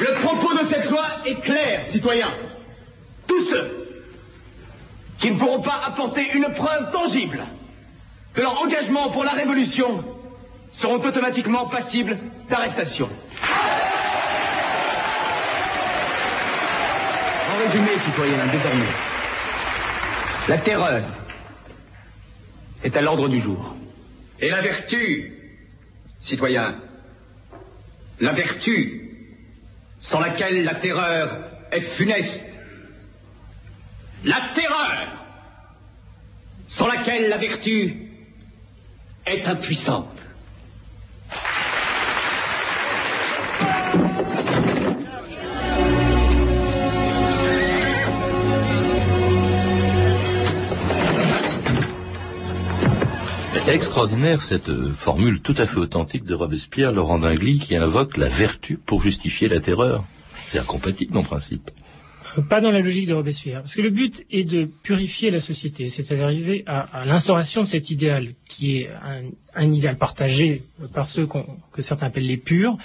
Le 0.00 0.20
propos 0.20 0.52
de 0.52 0.68
cette 0.70 0.90
loi 0.90 1.04
est 1.24 1.40
clair, 1.40 1.80
citoyens. 1.90 2.32
Tous 3.26 3.44
ceux 3.46 3.86
qui 5.20 5.30
ne 5.30 5.38
pourront 5.38 5.62
pas 5.62 5.80
apporter 5.86 6.26
une 6.34 6.52
preuve 6.54 6.92
tangible 6.92 7.42
de 8.34 8.42
leur 8.42 8.62
engagement 8.62 9.10
pour 9.10 9.24
la 9.24 9.30
Révolution 9.30 10.04
seront 10.76 11.02
automatiquement 11.04 11.66
passibles 11.66 12.18
d'arrestation. 12.48 13.08
En 17.50 17.64
résumé, 17.64 17.90
citoyens, 18.04 18.46
désormais, 18.52 18.84
la 20.48 20.58
terreur 20.58 21.02
est 22.84 22.96
à 22.96 23.00
l'ordre 23.00 23.28
du 23.28 23.40
jour. 23.40 23.74
Et 24.40 24.50
la 24.50 24.60
vertu, 24.60 25.32
citoyens, 26.20 26.76
la 28.20 28.32
vertu 28.32 29.02
sans 30.00 30.20
laquelle 30.20 30.64
la 30.64 30.74
terreur 30.74 31.38
est 31.72 31.80
funeste 31.80 32.46
La 34.24 34.50
terreur, 34.54 35.24
sans 36.68 36.86
laquelle 36.86 37.28
la 37.28 37.36
vertu 37.36 38.08
est 39.24 39.46
impuissante. 39.46 40.25
Extraordinaire 53.76 54.40
cette 54.40 54.70
euh, 54.70 54.90
formule 54.90 55.42
tout 55.42 55.54
à 55.58 55.66
fait 55.66 55.76
authentique 55.76 56.24
de 56.24 56.34
Robespierre, 56.34 56.92
Laurent 56.92 57.18
Dingly, 57.18 57.58
qui 57.58 57.76
invoque 57.76 58.16
la 58.16 58.26
vertu 58.26 58.78
pour 58.78 59.02
justifier 59.02 59.48
la 59.48 59.60
terreur. 59.60 60.02
C'est 60.46 60.58
incompatible 60.58 61.14
en 61.14 61.22
principe. 61.22 61.70
Pas 62.48 62.62
dans 62.62 62.70
la 62.70 62.80
logique 62.80 63.06
de 63.06 63.12
Robespierre. 63.12 63.60
Parce 63.60 63.74
que 63.74 63.82
le 63.82 63.90
but 63.90 64.24
est 64.30 64.44
de 64.44 64.64
purifier 64.64 65.30
la 65.30 65.42
société, 65.42 65.90
c'est 65.90 66.10
à 66.10 66.16
d'arriver 66.16 66.64
à, 66.66 67.04
l'instauration 67.04 67.62
de 67.62 67.66
cet 67.66 67.90
idéal, 67.90 68.32
qui 68.48 68.78
est 68.78 68.90
un, 69.54 69.70
idéal 69.70 69.98
partagé 69.98 70.62
par 70.94 71.04
ceux 71.04 71.26
que 71.26 71.82
certains 71.82 72.06
appellent 72.06 72.26
les 72.26 72.38
purs, 72.38 72.78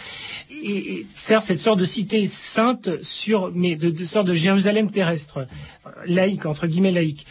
et, 0.64 1.06
faire 1.14 1.42
cette 1.42 1.60
sorte 1.60 1.80
de 1.80 1.86
cité 1.86 2.28
sainte 2.28 2.90
sur, 3.02 3.52
mais 3.54 3.76
de, 3.76 3.90
de 3.90 4.04
sorte 4.04 4.28
de 4.28 4.34
Jérusalem 4.34 4.90
terrestre, 4.92 5.40
euh, 5.86 5.90
laïque, 6.06 6.46
entre 6.46 6.68
guillemets 6.68 6.92
laïque. 6.92 7.26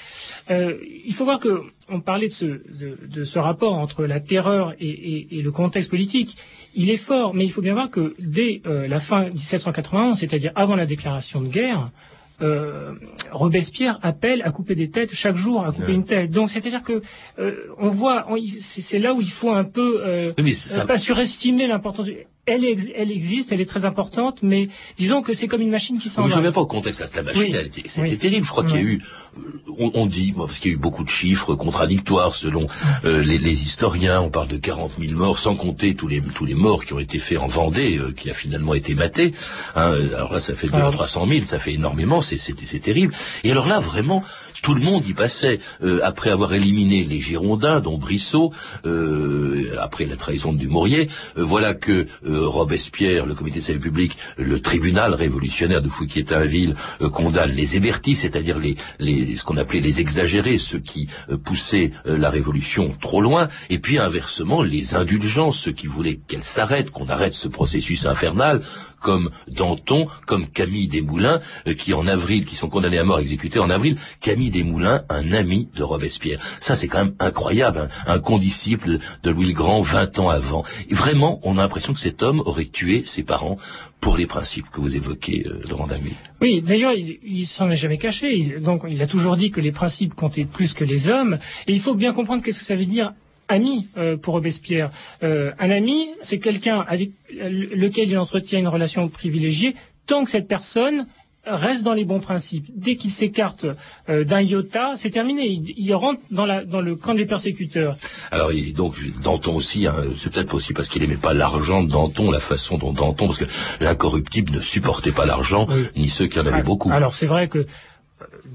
Euh, 0.51 0.77
il 1.05 1.15
faut 1.15 1.25
voir 1.25 1.39
que 1.39 1.61
on 1.89 2.01
parlait 2.01 2.29
de 2.29 2.33
ce, 2.33 2.45
de, 2.47 2.99
de 3.09 3.25
ce 3.25 3.39
rapport 3.39 3.75
entre 3.75 4.05
la 4.05 4.21
terreur 4.21 4.75
et, 4.79 4.89
et- 4.89 5.39
et 5.39 5.43
le 5.43 5.51
contexte 5.51 5.91
politique. 5.91 6.37
Il 6.75 6.89
est 6.91 6.97
fort, 6.97 7.35
mais 7.35 7.45
il 7.45 7.51
faut 7.51 7.63
bien 7.63 7.75
voir 7.75 7.91
que 7.91 8.15
dès 8.21 8.63
euh, 8.67 8.87
la 8.87 9.01
fin 9.01 9.29
1791, 9.31 10.19
c'est-à-dire 10.19 10.53
avant 10.55 10.77
la 10.77 10.87
déclaration 10.87 11.41
de 11.41 11.49
guerre, 11.49 11.91
euh, 12.43 12.93
Robespierre 13.33 13.99
appelle 14.03 14.41
à 14.43 14.51
couper 14.51 14.75
des 14.75 14.89
têtes 14.89 15.13
chaque 15.15 15.37
jour, 15.37 15.65
à 15.67 15.73
couper 15.73 15.89
Ouais. 15.89 15.93
une 15.95 16.05
tête. 16.05 16.31
Donc 16.31 16.51
c'est-à-dire 16.51 16.83
que 16.83 17.03
euh, 17.39 17.55
on 17.79 17.89
voit, 17.89 18.27
c'est 18.61 18.99
là 18.99 19.13
où 19.13 19.21
il 19.21 19.31
faut 19.31 19.51
un 19.51 19.65
peu 19.65 20.01
euh, 20.07 20.33
Oui, 20.39 20.57
pas 20.87 20.97
surestimer 20.97 21.67
l'importance. 21.67 22.07
Elle, 22.51 22.65
elle 22.97 23.11
existe, 23.13 23.53
elle 23.53 23.61
est 23.61 23.67
très 23.75 23.85
importante, 23.85 24.39
mais 24.43 24.69
disons 24.99 25.23
que 25.23 25.33
c'est 25.33 25.47
comme 25.49 25.61
une 25.63 25.71
machine 25.71 25.99
qui 25.99 26.09
s'en 26.11 26.23
Mais 26.23 26.29
je 26.29 26.35
va. 26.35 26.37
ne 26.41 26.47
reviens 26.47 26.53
pas 26.53 26.61
au 26.63 26.67
contexte. 26.67 27.15
La 27.15 27.23
machine, 27.23 27.43
Oui. 27.43 27.51
elle 27.55 27.67
était, 27.67 27.83
c'était 27.89 28.11
Oui. 28.11 28.17
terrible. 28.19 28.45
Je 28.47 28.51
crois 28.51 28.65
qu'il 28.65 28.77
y 28.77 28.79
a 28.79 28.83
eu, 28.83 29.03
euh, 29.37 29.41
on, 29.79 29.91
on 29.95 30.07
dit, 30.07 30.33
moi, 30.37 30.47
parce 30.47 30.59
qu'il 30.59 30.71
y 30.71 30.75
a 30.75 30.77
eu 30.77 30.81
beaucoup 30.81 31.05
de 31.05 31.09
chiffres 31.09 31.55
contradictoires 31.55 32.35
selon 32.35 32.67
euh, 33.05 33.23
les, 33.23 33.39
les 33.39 33.63
historiens. 33.63 34.21
On 34.21 34.31
parle 34.31 34.49
de 34.49 34.57
40 34.57 34.93
000 34.99 35.13
morts, 35.17 35.39
sans 35.39 35.55
compter 35.55 35.95
tous 35.95 36.09
les 36.09 36.21
tous 36.21 36.45
les 36.45 36.55
morts 36.55 36.85
qui 36.85 36.93
ont 36.93 36.99
été 36.99 37.19
faits 37.19 37.39
en 37.39 37.47
Vendée, 37.47 37.99
euh, 37.99 38.13
qui 38.13 38.31
a 38.31 38.35
finalement 38.35 38.75
été 38.75 38.95
maté. 38.95 39.33
Hein, 39.77 39.93
euh, 39.93 40.15
alors 40.17 40.33
là, 40.33 40.41
ça 40.41 40.55
fait 40.55 40.67
200 40.67 40.77
Alors- 40.79 40.93
300 40.93 41.27
000, 41.29 41.45
ça 41.45 41.59
fait 41.59 41.73
énormément. 41.75 42.21
C'est 42.21 42.81
terrible. 42.81 43.15
Et 43.45 43.51
alors 43.53 43.67
là, 43.67 43.79
vraiment, 43.81 44.23
tout 44.63 44.75
le 44.75 44.81
monde 44.81 45.05
y 45.07 45.15
passait. 45.15 45.61
euh, 45.83 46.01
après 46.03 46.31
avoir 46.31 46.53
éliminé 46.55 47.05
les 47.05 47.21
Girondins, 47.21 47.81
dont 47.81 47.99
Brissot, 47.99 48.53
euh, 48.87 49.77
après 49.81 50.05
la 50.05 50.17
trahison 50.17 50.53
de 50.53 50.59
Dumouriez, 50.59 51.09
euh, 51.37 51.45
voilà 51.45 51.75
que 51.75 52.07
Robespierre, 52.25 53.27
le 53.27 53.35
comité 53.35 53.59
de 53.61 53.65
salut 53.65 53.81
public, 53.81 54.17
le 54.37 54.61
tribunal 54.61 55.15
révolutionnaire 55.15 55.83
de 55.83 55.89
Fouquier-Tinville 55.89 56.75
condamne 57.13 57.51
les 57.53 57.77
hébertis, 57.77 58.17
c'est-à-dire 58.17 58.59
les, 58.59 59.37
ce 59.37 59.45
qu'on 59.45 59.57
appelait 59.57 59.81
les 59.81 60.01
exagérés, 60.01 60.59
ceux 60.59 60.79
qui 60.79 61.09
poussaient 61.45 61.93
la 62.05 62.31
révolution 62.31 62.95
trop 63.01 63.21
loin, 63.21 63.49
et 63.69 63.79
puis 63.79 63.99
inversement 63.99 64.63
les 64.63 64.95
indulgents, 64.95 65.53
ceux 65.53 65.73
qui 65.73 65.87
voulaient 65.87 66.21
qu'elle 66.29 66.45
s'arrête, 66.45 66.91
qu'on 66.91 67.09
arrête 67.09 67.33
ce 67.33 67.49
processus 67.49 68.07
infernal, 68.07 68.61
comme 69.01 69.31
Danton, 69.49 70.07
comme 70.27 70.47
Camille 70.47 70.89
Desmoulins, 70.89 71.41
euh, 71.67 71.75
qui 71.75 71.95
en 71.95 72.07
avril, 72.07 72.45
qui 72.45 72.57
sont 72.57 72.69
condamnés 72.69 72.99
à 72.99 73.05
mort, 73.05 73.19
exécutés 73.19 73.59
en 73.59 73.71
avril, 73.71 73.97
Camille 74.21 74.51
Desmoulins, 74.51 75.03
un 75.09 75.33
ami 75.33 75.69
de 75.75 75.83
Robespierre. 75.83 76.41
Ça, 76.61 76.77
c'est 76.77 76.87
quand 76.89 77.05
même 77.05 77.15
incroyable, 77.19 77.89
un, 78.07 78.15
un 78.15 78.19
condisciple 78.19 78.99
de 79.23 79.31
Louis 79.31 79.49
le 79.49 79.55
Grand 79.55 79.81
20 79.81 80.19
ans 80.19 80.29
avant. 80.31 80.65
Vraiment, 80.91 81.41
on 81.43 81.59
a 81.59 81.63
l'impression 81.63 81.93
que 81.93 81.99
cet 81.99 82.23
homme 82.23 82.41
aurait 82.41 82.67
tué 82.67 83.03
ses 83.05 83.23
parents 83.23 83.57
pour 84.01 84.17
les 84.17 84.27
principes 84.27 84.67
que 84.73 84.81
vous 84.81 84.97
évoquez, 84.97 85.45
euh, 85.47 85.61
Laurent 85.69 85.87
Damy. 85.87 86.13
Oui, 86.41 86.63
d'ailleurs, 86.63 86.93
il, 86.93 87.19
il 87.23 87.47
s'en 87.47 87.71
est 87.71 87.77
jamais 87.77 87.99
caché. 87.99 88.35
Il- 88.37 88.63
donc, 88.63 88.83
il 88.89 89.01
a 89.03 89.07
toujours 89.07 89.37
dit 89.37 89.51
que 89.51 89.61
les 89.61 89.73
principes 89.73 90.15
comptaient 90.15 90.45
plus 90.45 90.73
que 90.75 90.85
les 90.85 91.09
hommes. 91.09 91.39
Et 91.67 91.73
il 91.73 91.81
faut 91.81 91.95
bien 91.95 92.13
comprendre 92.13 92.43
qu'est-ce 92.43 92.61
que 92.61 92.65
ça 92.65 92.77
veut 92.77 92.87
dire 92.87 93.13
ami 93.51 93.89
euh, 93.97 94.17
pour 94.17 94.35
Robespierre. 94.35 94.91
Euh, 95.23 95.53
un 95.59 95.71
ami, 95.71 96.09
c'est 96.23 96.39
quelqu'un 96.39 96.85
avec 96.89 97.11
lequel 97.33 98.09
il 98.09 98.19
entretient 98.19 98.59
une 98.59 98.69
relation 98.69 99.09
privilégiée 99.09 99.75
tant 100.07 100.25
que 100.25 100.31
cette 100.31 100.49
personne 100.49 101.07
reste 101.47 101.83
dans 101.83 101.95
les 101.95 102.05
bons 102.05 102.21
principes. 102.21 102.67
Dès 102.75 102.97
qu'il 102.97 103.11
s'écarte 103.11 103.65
euh, 104.11 104.25
d'un 104.25 104.43
iota, 104.43 104.93
c'est 104.97 105.09
terminé. 105.11 105.47
Il, 105.47 105.73
il 105.75 105.95
rentre 105.95 106.21
dans, 106.31 106.45
la, 106.45 106.65
dans 106.65 106.83
le 106.83 106.97
camp 106.97 107.15
des 107.15 107.25
persécuteurs. 107.25 107.97
Alors 108.31 108.51
et 108.53 108.73
donc 108.73 108.95
Danton 109.23 109.57
aussi, 109.57 109.87
hein, 109.87 109.95
c'est 110.17 110.31
peut-être 110.33 110.53
aussi 110.55 110.75
parce 110.75 110.89
qu'il 110.91 111.03
aimait 111.03 111.17
pas 111.17 111.33
l'argent 111.33 111.83
de 111.83 111.89
Danton, 111.89 112.31
la 112.31 112.41
façon 112.41 112.77
dont 112.77 112.93
Danton, 112.93 113.27
parce 113.27 113.39
que 113.39 113.47
l'incorruptible 113.81 114.53
ne 114.53 114.61
supportait 114.61 115.13
pas 115.13 115.25
l'argent, 115.27 115.67
Oui. 115.71 115.87
ni 115.97 116.09
ceux 116.09 116.27
qui 116.27 116.39
en 116.39 116.47
avaient 116.47 116.59
Ah, 116.59 116.63
beaucoup. 116.63 116.91
Alors 116.93 117.15
c'est 117.15 117.27
vrai 117.27 117.49
que 117.49 117.59
euh, 117.61 117.65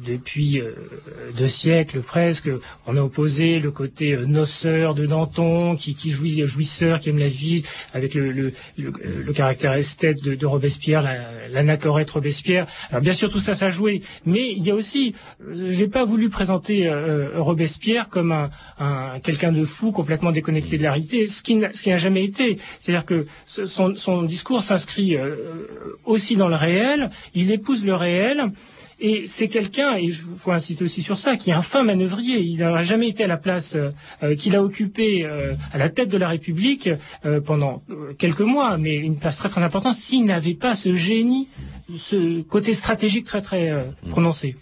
depuis 0.05 0.59
euh, 0.59 0.73
deux 1.37 1.47
siècles 1.47 2.01
presque, 2.01 2.49
on 2.87 2.97
a 2.97 3.01
opposé 3.01 3.59
le 3.59 3.71
côté 3.71 4.13
euh, 4.13 4.25
noceur 4.25 4.95
de 4.95 5.05
Danton, 5.05 5.75
qui, 5.75 5.95
qui 5.95 6.09
jouit, 6.09 6.45
jouisseur, 6.45 6.99
qui 6.99 7.09
aime 7.09 7.19
la 7.19 7.29
vie, 7.29 7.63
avec 7.93 8.13
le, 8.15 8.31
le, 8.31 8.51
le, 8.77 8.91
le 9.23 9.33
caractère 9.33 9.73
esthète 9.73 10.21
de, 10.23 10.35
de 10.35 10.45
Robespierre, 10.45 11.01
la- 11.01 11.47
l'anachorète 11.49 12.09
Robespierre. 12.09 12.65
Alors 12.89 13.01
bien 13.01 13.13
sûr 13.13 13.29
tout 13.31 13.39
ça, 13.39 13.55
ça 13.55 13.67
a 13.67 13.69
mais 14.25 14.51
il 14.51 14.63
y 14.63 14.71
a 14.71 14.75
aussi, 14.75 15.13
euh, 15.41 15.67
j'ai 15.69 15.87
pas 15.87 16.05
voulu 16.05 16.29
présenter 16.29 16.87
euh, 16.87 17.29
Robespierre 17.39 18.09
comme 18.09 18.31
un, 18.31 18.49
un 18.79 19.19
quelqu'un 19.19 19.51
de 19.51 19.63
fou, 19.65 19.91
complètement 19.91 20.31
déconnecté 20.31 20.77
de 20.77 20.83
la 20.83 20.91
réalité, 20.93 21.27
ce 21.27 21.41
qui 21.41 21.55
n'a 21.55 21.97
jamais 21.97 22.23
été. 22.23 22.57
C'est-à-dire 22.79 23.05
que 23.05 23.25
son, 23.45 23.95
son 23.95 24.23
discours 24.23 24.61
s'inscrit 24.61 25.17
euh, 25.17 25.35
aussi 26.05 26.35
dans 26.35 26.47
le 26.47 26.55
réel, 26.55 27.09
il 27.33 27.51
épouse 27.51 27.85
le 27.85 27.95
réel. 27.95 28.51
Et 28.99 29.25
c'est 29.27 29.49
quelqu'un, 29.49 29.97
et 29.97 30.03
il 30.03 30.13
faut 30.13 30.51
insister 30.51 30.83
aussi 30.83 31.01
sur 31.01 31.17
ça, 31.17 31.35
qui 31.35 31.49
est 31.49 31.53
un 31.53 31.61
fin 31.61 31.83
manœuvrier. 31.83 32.39
Il 32.39 32.59
n'aura 32.59 32.81
jamais 32.81 33.09
été 33.09 33.25
à 33.25 33.27
la 33.27 33.37
place 33.37 33.75
euh, 33.75 33.89
euh, 34.23 34.35
qu'il 34.35 34.55
a 34.55 34.63
occupée 34.63 35.25
euh, 35.25 35.53
à 35.73 35.77
la 35.77 35.89
tête 35.89 36.09
de 36.09 36.17
la 36.17 36.29
République 36.29 36.89
pendant 37.45 37.81
quelques 38.17 38.41
mois, 38.41 38.77
mais 38.77 38.95
une 38.95 39.17
place 39.17 39.37
très 39.37 39.49
très 39.49 39.61
importante 39.61 39.95
s'il 39.95 40.25
n'avait 40.25 40.53
pas 40.53 40.75
ce 40.75 40.93
génie, 40.93 41.47
ce 41.97 42.41
côté 42.41 42.73
stratégique 42.73 43.25
très 43.25 43.41
très 43.41 43.69
euh, 43.69 43.83
prononcé. 44.09 44.55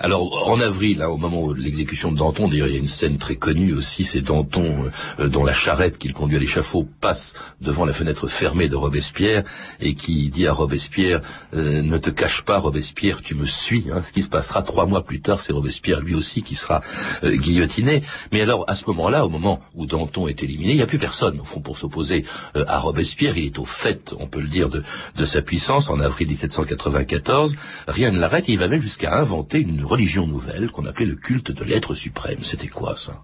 Alors 0.00 0.48
en 0.48 0.60
avril, 0.60 1.02
hein, 1.02 1.08
au 1.08 1.16
moment 1.16 1.52
de 1.52 1.54
l'exécution 1.60 2.10
de 2.10 2.18
Danton, 2.18 2.48
d'ailleurs 2.48 2.66
il 2.66 2.72
y 2.72 2.76
a 2.76 2.80
une 2.80 2.88
scène 2.88 3.18
très 3.18 3.36
connue 3.36 3.72
aussi, 3.72 4.02
c'est 4.02 4.20
Danton 4.20 4.90
euh, 5.20 5.28
dont 5.28 5.44
la 5.44 5.52
charrette 5.52 5.98
qu'il 5.98 6.12
conduit 6.12 6.36
à 6.36 6.40
l'échafaud 6.40 6.88
passe 7.00 7.34
devant 7.60 7.84
la 7.84 7.92
fenêtre 7.92 8.26
fermée 8.26 8.68
de 8.68 8.74
Robespierre 8.74 9.44
et 9.80 9.94
qui 9.94 10.30
dit 10.30 10.46
à 10.48 10.52
Robespierre 10.52 11.22
euh, 11.54 11.82
ne 11.82 11.96
te 11.96 12.10
cache 12.10 12.42
pas 12.42 12.58
Robespierre, 12.58 13.22
tu 13.22 13.36
me 13.36 13.46
suis. 13.46 13.86
Hein, 13.92 14.00
ce 14.00 14.12
qui 14.12 14.22
se 14.22 14.28
passera 14.28 14.62
trois 14.62 14.86
mois 14.86 15.04
plus 15.04 15.20
tard, 15.20 15.40
c'est 15.40 15.52
Robespierre 15.52 16.00
lui 16.00 16.14
aussi 16.14 16.42
qui 16.42 16.56
sera 16.56 16.80
euh, 17.22 17.36
guillotiné. 17.36 18.02
Mais 18.32 18.40
alors 18.40 18.64
à 18.68 18.74
ce 18.74 18.84
moment-là, 18.88 19.24
au 19.24 19.28
moment 19.28 19.60
où 19.74 19.86
Danton 19.86 20.26
est 20.26 20.42
éliminé, 20.42 20.70
il 20.70 20.76
n'y 20.76 20.82
a 20.82 20.88
plus 20.88 20.98
personne 20.98 21.38
au 21.40 21.44
fond 21.44 21.60
pour 21.60 21.78
s'opposer 21.78 22.24
euh, 22.56 22.64
à 22.66 22.80
Robespierre. 22.80 23.38
Il 23.38 23.46
est 23.46 23.58
au 23.60 23.64
fait, 23.64 24.12
on 24.18 24.26
peut 24.26 24.40
le 24.40 24.48
dire, 24.48 24.68
de, 24.68 24.82
de 25.16 25.24
sa 25.24 25.40
puissance 25.40 25.88
en 25.88 26.00
avril 26.00 26.26
1794. 26.64 27.56
Rien 27.88 28.10
ne 28.10 28.18
l'arrête 28.18 28.48
et 28.48 28.52
il 28.52 28.58
va 28.58 28.68
même 28.68 28.80
jusqu'à 28.80 29.14
inventer 29.14 29.60
une 29.60 29.84
religion 29.84 30.26
nouvelle 30.26 30.70
qu'on 30.70 30.86
appelait 30.86 31.06
le 31.06 31.16
culte 31.16 31.52
de 31.52 31.64
l'être 31.64 31.94
suprême. 31.94 32.38
C'était 32.42 32.68
quoi 32.68 32.96
ça? 32.96 33.22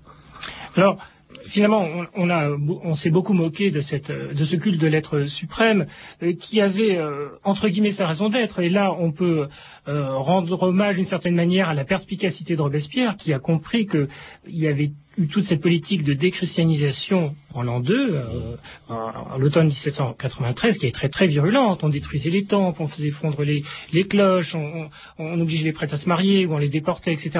Alors, 0.76 0.98
finalement, 1.46 1.86
on, 2.14 2.94
s'est 2.94 3.10
beaucoup 3.10 3.32
moqué 3.32 3.70
de 3.70 3.80
cette, 3.80 4.08
ce 4.08 4.56
culte 4.56 4.80
de 4.80 4.86
l'être 4.86 5.26
suprême 5.26 5.86
euh, 6.22 6.32
qui 6.32 6.60
avait 6.60 6.96
euh, 6.96 7.28
entre 7.44 7.68
guillemets 7.68 7.90
sa 7.90 8.06
raison 8.06 8.28
d'être. 8.28 8.60
Et 8.60 8.68
là, 8.68 8.94
on 8.98 9.12
peut 9.12 9.48
euh, 9.88 10.14
rendre 10.14 10.62
hommage 10.62 10.96
d'une 10.96 11.04
certaine 11.04 11.34
manière 11.34 11.68
à 11.68 11.74
la 11.74 11.84
perspicacité 11.84 12.56
de 12.56 12.62
Robespierre, 12.62 13.16
qui 13.16 13.32
a 13.32 13.38
compris 13.38 13.86
que 13.86 14.08
il 14.46 14.58
y 14.58 14.68
avait 14.68 14.92
toute 15.28 15.44
cette 15.44 15.60
politique 15.60 16.04
de 16.04 16.14
déchristianisation 16.14 17.34
en 17.54 17.62
l'an 17.62 17.80
2, 17.80 18.14
euh, 18.14 18.56
en, 18.88 19.36
l'automne 19.38 19.66
1793, 19.66 20.78
qui 20.78 20.86
est 20.86 20.94
très 20.94 21.08
très 21.08 21.26
virulente. 21.26 21.82
On 21.82 21.88
détruisait 21.88 22.30
les 22.30 22.44
temples, 22.44 22.82
on 22.82 22.88
faisait 22.88 23.10
fondre 23.10 23.42
les, 23.42 23.62
les 23.92 24.04
cloches, 24.04 24.54
on, 24.54 24.88
on, 25.18 25.40
obligeait 25.40 25.64
les 25.64 25.72
prêtres 25.72 25.94
à 25.94 25.96
se 25.96 26.08
marier, 26.08 26.46
ou 26.46 26.54
on 26.54 26.58
les 26.58 26.68
déportait, 26.68 27.12
etc. 27.12 27.30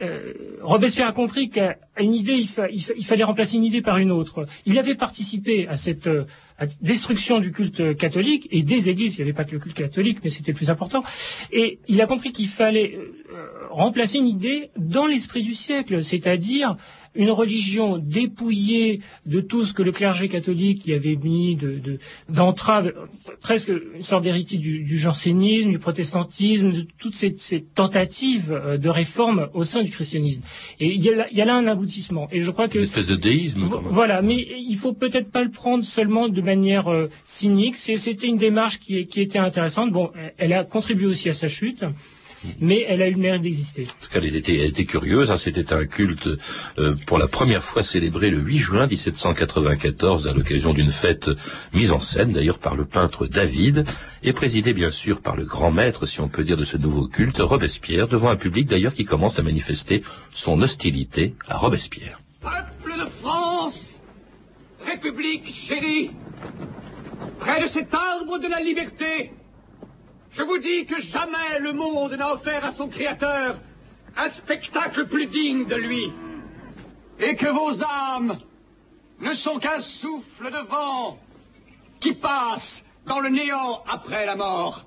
Euh, 0.00 0.32
Robespierre 0.62 1.08
a 1.08 1.12
compris 1.12 1.50
qu'à 1.50 1.76
une 1.98 2.14
idée, 2.14 2.34
il, 2.34 2.46
fa- 2.46 2.70
il 2.70 2.80
fa- 2.82 2.92
il 2.96 3.04
fallait 3.04 3.24
remplacer 3.24 3.56
une 3.56 3.64
idée 3.64 3.82
par 3.82 3.96
une 3.98 4.12
autre. 4.12 4.46
Il 4.64 4.78
avait 4.78 4.94
participé 4.94 5.66
à 5.66 5.76
cette 5.76 6.06
euh, 6.06 6.24
à 6.56 6.66
destruction 6.80 7.38
du 7.40 7.50
culte 7.52 7.96
catholique 7.96 8.48
et 8.50 8.62
des 8.62 8.88
églises. 8.90 9.14
Il 9.14 9.18
n'y 9.18 9.22
avait 9.30 9.32
pas 9.36 9.44
que 9.44 9.52
le 9.52 9.58
culte 9.60 9.76
catholique, 9.76 10.18
mais 10.22 10.30
c'était 10.30 10.52
plus 10.52 10.70
important. 10.70 11.02
Et 11.52 11.78
il 11.88 12.00
a 12.00 12.06
compris 12.06 12.30
qu'il 12.32 12.48
fallait 12.48 12.96
euh, 12.96 13.46
remplacer 13.70 14.18
une 14.18 14.26
idée 14.28 14.70
dans 14.76 15.06
l'esprit 15.06 15.42
du 15.42 15.54
siècle, 15.54 16.02
c'est-à-dire 16.04 16.76
une 17.14 17.30
religion 17.30 17.98
dépouillée 17.98 19.00
de 19.26 19.40
tout 19.40 19.64
ce 19.64 19.72
que 19.72 19.82
le 19.82 19.92
clergé 19.92 20.28
catholique 20.28 20.86
y 20.86 20.94
avait 20.94 21.16
mis 21.16 21.56
de, 21.56 21.78
de- 21.78 21.98
d'entrave, 22.28 22.92
presque 23.40 23.68
une 23.94 24.02
sorte 24.02 24.24
d'héritier 24.24 24.58
du, 24.58 24.82
du 24.82 24.98
jansénisme, 24.98 25.70
du 25.70 25.78
protestantisme, 25.78 26.72
de 26.72 26.86
toutes 26.98 27.14
ces, 27.14 27.34
ces 27.38 27.62
tentatives 27.62 28.52
euh, 28.52 28.78
de 28.78 28.88
réforme 28.88 29.48
au 29.54 29.64
sein 29.64 29.82
du 29.82 29.90
christianisme. 29.90 30.42
Et 30.80 30.86
il 30.94 31.02
y 31.02 31.10
a 31.10 31.16
là, 31.16 31.26
il 31.30 31.36
y 31.36 31.42
a 31.42 31.44
là 31.44 31.54
un 31.56 31.66
aboutissement. 31.66 32.28
Et 32.32 32.40
je 32.40 32.50
crois 32.50 32.68
que 32.68 32.78
Une 32.78 32.84
espèce 32.84 33.06
de 33.08 33.16
déisme. 33.16 33.68
Quand 33.70 33.82
même. 33.82 33.90
Voilà, 33.92 34.22
mais 34.22 34.46
il 34.58 34.76
faut 34.76 34.92
peut-être 34.92 35.30
pas 35.30 35.42
le 35.42 35.50
prendre 35.50 35.84
seulement 35.84 36.28
de 36.28 36.40
manière 36.40 36.88
euh, 36.92 37.08
cynique. 37.24 37.76
C'était 37.76 38.26
une 38.26 38.36
démarche 38.38 38.78
qui, 38.78 39.06
qui 39.06 39.20
était 39.20 39.38
intéressante. 39.38 39.92
Bon, 39.92 40.10
elle 40.36 40.52
a 40.52 40.64
contribué 40.64 41.06
aussi 41.06 41.28
à 41.28 41.32
sa 41.32 41.48
chute, 41.48 41.84
mais 42.60 42.84
elle 42.88 43.02
a 43.02 43.08
eu 43.08 43.12
le 43.12 43.18
mérite 43.18 43.42
d'exister. 43.42 43.82
En 43.82 44.04
tout 44.04 44.10
cas, 44.12 44.20
elle 44.22 44.36
était, 44.36 44.56
elle 44.56 44.70
était 44.70 44.84
curieuse. 44.84 45.30
hein. 45.30 45.36
C'était 45.36 45.72
un 45.72 45.84
culte 45.86 46.28
euh, 46.78 46.94
pour 47.06 47.18
la 47.18 47.28
première 47.28 47.62
fois 47.64 47.82
célébré 47.82 48.30
le 48.30 48.38
8 48.38 48.58
juin 48.58 48.86
1794 48.86 50.28
à 50.28 50.32
l'occasion 50.32 50.72
d'une 50.72 50.90
fête 50.90 51.30
mise 51.72 51.92
en 51.92 51.98
scène 52.00 52.32
d'ailleurs 52.32 52.58
par 52.58 52.76
le 52.76 52.84
peintre 52.84 53.26
David 53.26 53.84
et 54.22 54.32
présidée 54.32 54.72
bien 54.72 54.90
sûr 54.90 55.20
par 55.20 55.36
le 55.36 55.44
grand 55.44 55.70
maître, 55.70 56.06
si 56.06 56.20
on 56.20 56.28
peut 56.28 56.44
dire, 56.44 56.56
de 56.56 56.64
ce 56.64 56.76
nouveau 56.76 57.06
culte, 57.08 57.38
Robespierre, 57.40 58.08
devant 58.08 58.30
un 58.30 58.36
public 58.36 58.66
d'ailleurs 58.66 58.94
qui 58.94 59.04
commence 59.04 59.38
à 59.38 59.42
manifester 59.42 60.02
son 60.32 60.60
hostilité 60.62 61.34
à 61.46 61.56
Robespierre. 61.56 62.20
Peuple 62.40 62.98
de 62.98 63.04
France, 63.22 63.74
République 64.86 65.52
chérie, 65.54 66.10
près 67.40 67.62
de 67.62 67.68
cet 67.68 67.92
arbre 67.92 68.38
de 68.38 68.48
la 68.48 68.60
liberté, 68.60 69.30
je 70.38 70.44
vous 70.44 70.58
dis 70.58 70.86
que 70.86 71.00
jamais 71.00 71.58
le 71.60 71.72
monde 71.72 72.12
n'a 72.12 72.32
offert 72.32 72.64
à 72.64 72.72
son 72.72 72.88
Créateur 72.88 73.56
un 74.16 74.28
spectacle 74.28 75.06
plus 75.06 75.26
digne 75.26 75.66
de 75.66 75.74
lui, 75.74 76.12
et 77.18 77.34
que 77.34 77.48
vos 77.48 77.82
âmes 77.82 78.38
ne 79.20 79.32
sont 79.32 79.58
qu'un 79.58 79.80
souffle 79.80 80.50
de 80.50 80.68
vent 80.68 81.18
qui 82.00 82.12
passe 82.12 82.82
dans 83.06 83.18
le 83.18 83.30
néant 83.30 83.82
après 83.88 84.26
la 84.26 84.36
mort. 84.36 84.84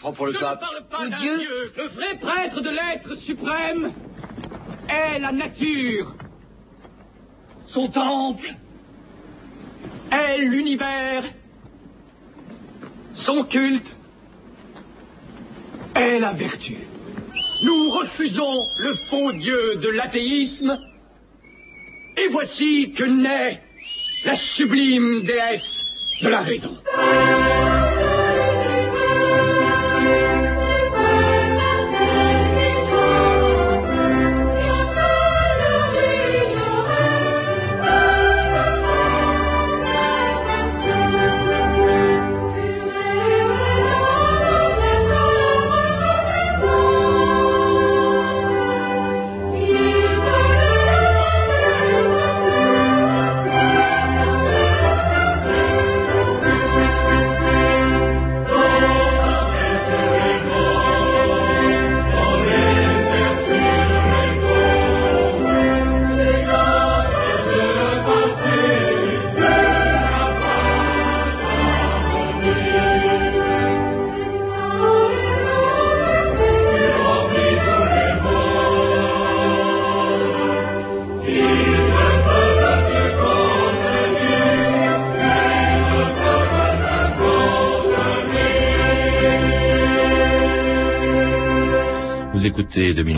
Prends 0.00 0.12
pour 0.12 0.26
le 0.26 0.32
Je 0.32 0.38
ne 0.38 0.42
parle 0.42 0.86
pas 0.90 1.08
d'un 1.08 1.18
Dieu. 1.18 1.70
Le 1.76 1.84
vrai 1.88 2.18
prêtre 2.18 2.60
de 2.60 2.70
l'être 2.70 3.14
suprême 3.14 3.92
est 4.88 5.18
la 5.20 5.30
nature. 5.30 6.12
Son 7.68 7.88
temple 7.88 8.48
est 10.10 10.38
l'univers. 10.38 11.24
Son 13.14 13.44
culte 13.44 13.86
est 15.94 16.18
la 16.18 16.32
vertu. 16.32 16.76
Nous 17.62 17.90
refusons 17.90 18.60
le 18.78 18.94
faux 18.94 19.32
Dieu 19.32 19.76
de 19.76 19.88
l'athéisme. 19.90 20.78
Et 22.16 22.28
voici 22.28 22.92
que 22.92 23.04
naît 23.04 23.60
la 24.24 24.36
sublime 24.36 25.22
déesse 25.24 25.80
de 26.22 26.28
la 26.28 26.40
raison. 26.40 26.76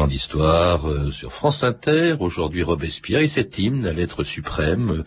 D'histoire 0.06 0.88
euh, 0.88 1.10
sur 1.10 1.32
France 1.32 1.62
Inter, 1.62 2.16
aujourd'hui 2.20 2.62
Robespierre 2.62 3.20
et 3.20 3.28
cet 3.28 3.58
hymne, 3.58 3.84
la 3.84 3.92
lettre 3.92 4.22
suprême, 4.22 4.90
euh, 4.90 5.04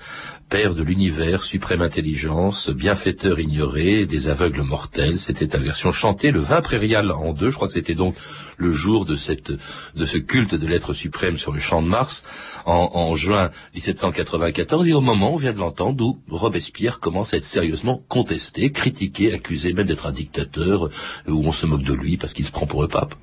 père 0.50 0.76
de 0.76 0.84
l'univers, 0.84 1.44
suprême 1.44 1.82
intelligence, 1.82 2.70
bienfaiteur 2.70 3.40
ignoré, 3.40 4.06
des 4.06 4.30
aveugles 4.30 4.62
mortels, 4.62 5.18
c'était 5.18 5.48
la 5.48 5.64
version 5.64 5.92
chantée 5.92 6.32
le 6.32 6.40
20 6.40 6.62
prairial 6.62 7.12
en 7.12 7.34
deux, 7.34 7.50
je 7.50 7.56
crois 7.56 7.68
que 7.68 7.74
c'était 7.74 7.96
donc 7.96 8.16
le 8.58 8.72
jour 8.72 9.06
de 9.06 9.16
cette 9.16 9.52
de 9.52 10.06
ce 10.06 10.18
culte 10.18 10.56
de 10.56 10.68
l'être 10.68 10.94
suprême 10.94 11.38
sur 11.38 11.52
le 11.52 11.60
champ 11.60 11.82
de 11.82 11.88
Mars 11.88 12.24
en, 12.66 12.90
en 12.94 13.16
juin 13.16 13.52
1794 13.76 14.88
et 14.88 14.94
au 14.94 15.02
moment, 15.02 15.34
on 15.34 15.38
vient 15.38 15.54
de 15.54 15.60
l'entendre, 15.60 16.04
où 16.04 16.20
Robespierre 16.30 17.00
commence 17.00 17.34
à 17.34 17.38
être 17.38 17.46
sérieusement 17.46 18.04
contesté, 18.08 18.72
critiqué, 18.72 19.34
accusé 19.34 19.74
même 19.74 19.88
d'être 19.88 20.08
un 20.08 20.12
dictateur, 20.12 20.90
où 21.28 21.46
on 21.46 21.52
se 21.52 21.66
moque 21.66 21.84
de 21.84 21.94
lui 21.94 22.18
parce 22.18 22.34
qu'il 22.34 22.46
se 22.46 22.52
prend 22.52 22.68
pour 22.68 22.82
le 22.82 22.88
pape. 22.88 23.16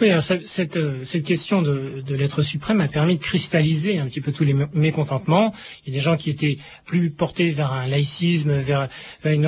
Oui, 0.00 0.10
alors, 0.10 0.22
cette, 0.22 0.76
euh, 0.76 1.04
cette 1.04 1.24
question 1.24 1.62
de, 1.62 2.02
de 2.06 2.14
l'être 2.14 2.42
suprême 2.42 2.80
a 2.80 2.88
permis 2.88 3.16
de 3.16 3.22
cristalliser 3.22 3.98
un 3.98 4.06
petit 4.06 4.20
peu 4.20 4.32
tous 4.32 4.44
les 4.44 4.54
mé- 4.54 4.68
mécontentements. 4.72 5.52
Il 5.86 5.92
y 5.92 5.96
a 5.96 5.98
des 5.98 6.02
gens 6.02 6.16
qui 6.16 6.30
étaient 6.30 6.58
plus 6.84 7.10
portés 7.10 7.50
vers 7.50 7.72
un 7.72 7.86
laïcisme, 7.86 8.52
vers, 8.56 8.88
une, 9.24 9.46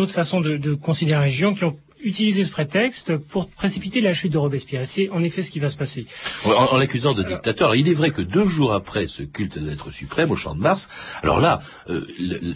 autre 0.00 0.12
façon 0.12 0.40
de, 0.40 0.56
de 0.56 0.74
considérer 0.74 1.18
la 1.20 1.24
religion, 1.26 1.54
qui 1.54 1.64
ont 1.64 1.76
utilisé 2.02 2.44
ce 2.44 2.50
prétexte 2.50 3.16
pour 3.16 3.48
précipiter 3.48 4.00
la 4.00 4.12
chute 4.12 4.32
de 4.32 4.38
Robespierre. 4.38 4.82
C'est 4.86 5.08
en 5.10 5.22
effet 5.22 5.42
ce 5.42 5.50
qui 5.50 5.58
va 5.58 5.68
se 5.70 5.76
passer. 5.76 6.06
En, 6.44 6.76
l'accusant 6.76 7.14
de 7.14 7.22
dictateur. 7.22 7.74
Il 7.74 7.88
est 7.88 7.94
vrai 7.94 8.10
que 8.10 8.22
deux 8.22 8.46
jours 8.46 8.72
après 8.72 9.06
ce 9.06 9.22
culte 9.22 9.58
de 9.58 9.68
l'être 9.68 9.90
suprême 9.90 10.30
au 10.30 10.36
Champ 10.36 10.54
de 10.54 10.60
Mars, 10.60 10.88
alors 11.22 11.40
là, 11.40 11.60
euh, 11.90 12.06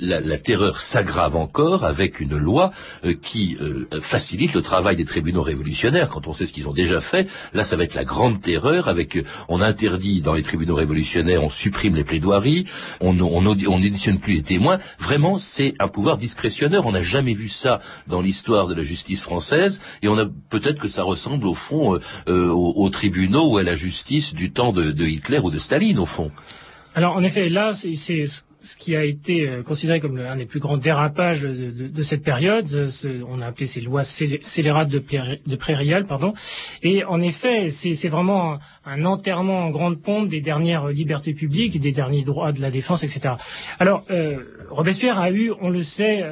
la, 0.01 0.21
la 0.21 0.39
terreur 0.39 0.81
s'aggrave 0.81 1.37
encore 1.37 1.85
avec 1.85 2.21
une 2.21 2.37
loi 2.37 2.71
euh, 3.05 3.15
qui 3.15 3.57
euh, 3.61 3.87
facilite 4.01 4.55
le 4.55 4.63
travail 4.63 4.97
des 4.97 5.05
tribunaux 5.05 5.43
révolutionnaires. 5.43 6.09
Quand 6.09 6.27
on 6.29 6.33
sait 6.33 6.47
ce 6.47 6.53
qu'ils 6.53 6.69
ont 6.69 6.73
déjà 6.73 7.01
fait, 7.01 7.29
là, 7.53 7.65
ça 7.65 7.77
va 7.77 7.85
être 7.85 7.95
la 7.95 8.05
grande 8.05 8.41
terreur. 8.41 8.89
Avec, 8.89 9.17
euh, 9.17 9.25
on 9.49 9.61
interdit 9.61 10.21
dans 10.21 10.35
les 10.35 10.43
tribunaux 10.43 10.75
révolutionnaires, 10.77 11.43
on 11.43 11.49
supprime 11.49 11.95
les 11.97 12.05
plaidoiries, 12.05 12.65
on 13.01 13.19
on 13.21 13.45
audi- 13.47 13.67
on 13.67 13.79
n'éditionne 13.81 14.19
plus 14.21 14.35
les 14.35 14.43
témoins. 14.43 14.79
Vraiment, 14.99 15.39
c'est 15.39 15.75
un 15.79 15.89
pouvoir 15.89 16.17
discrétionnaire. 16.17 16.87
On 16.87 16.93
n'a 16.93 17.03
jamais 17.03 17.35
vu 17.35 17.49
ça 17.49 17.81
dans 18.07 18.21
l'histoire 18.21 18.67
de 18.69 18.75
la 18.75 18.83
justice 18.83 19.23
française, 19.23 19.32
et 20.03 20.09
on 20.09 20.19
a 20.19 20.27
peut-être 20.51 20.81
que 20.81 20.89
ça 20.89 21.03
ressemble 21.03 21.47
au 21.47 21.55
fond 21.55 21.95
euh, 21.95 22.01
euh, 22.29 22.49
aux, 22.49 22.73
aux 22.85 22.91
tribunaux 22.91 23.47
ou 23.53 23.59
à 23.59 23.63
la 23.63 23.77
justice 23.77 24.35
du 24.35 24.51
temps 24.51 24.73
de, 24.73 24.93
Hitler 25.05 25.39
ou 25.39 25.51
de 25.51 25.59
Staline, 25.59 25.99
au 25.99 26.07
fond. 26.07 26.31
Alors 26.95 27.15
en 27.17 27.23
effet, 27.23 27.49
là, 27.49 27.73
c'est 27.75 27.95
ce 28.65 28.77
qui 28.77 28.95
a 28.95 29.05
été 29.05 29.49
euh, 29.49 29.63
considéré 29.63 29.99
comme 29.99 30.17
le- 30.17 30.29
un 30.29 30.37
des 30.37 30.47
plus 30.47 30.61
grands 30.61 30.77
dérapages 30.77 31.43
de, 31.43 32.03
cette 32.03 32.23
période. 32.23 32.69
on 33.29 33.41
a 33.41 33.47
appelé 33.47 33.67
ces 33.67 33.81
lois 33.81 34.03
scélé- 34.05 34.41
scélérates 34.43 34.89
de, 34.89 35.03
de 35.47 35.57
Prairial, 35.57 36.07
pardon. 36.07 36.33
Et 36.83 37.03
en 37.05 37.21
effet, 37.21 37.71
c'est 37.71 38.09
vraiment 38.09 38.59
un, 38.85 39.05
enterrement 39.05 39.65
en 39.67 39.71
grande 39.71 40.01
pompe 40.01 40.29
des 40.29 40.41
dernières 40.41 40.89
libertés 40.89 41.35
publiques, 41.35 41.81
des 41.81 41.93
derniers 41.93 42.23
droits 42.25 42.53
de 42.53 42.61
la 42.61 42.71
défense, 42.71 43.03
etc. 43.03 43.35
Alors 43.81 44.05
Robespierre 44.71 45.19
a 45.19 45.31
eu, 45.31 45.53
on 45.61 45.69
le 45.71 45.83
sait, 45.83 46.23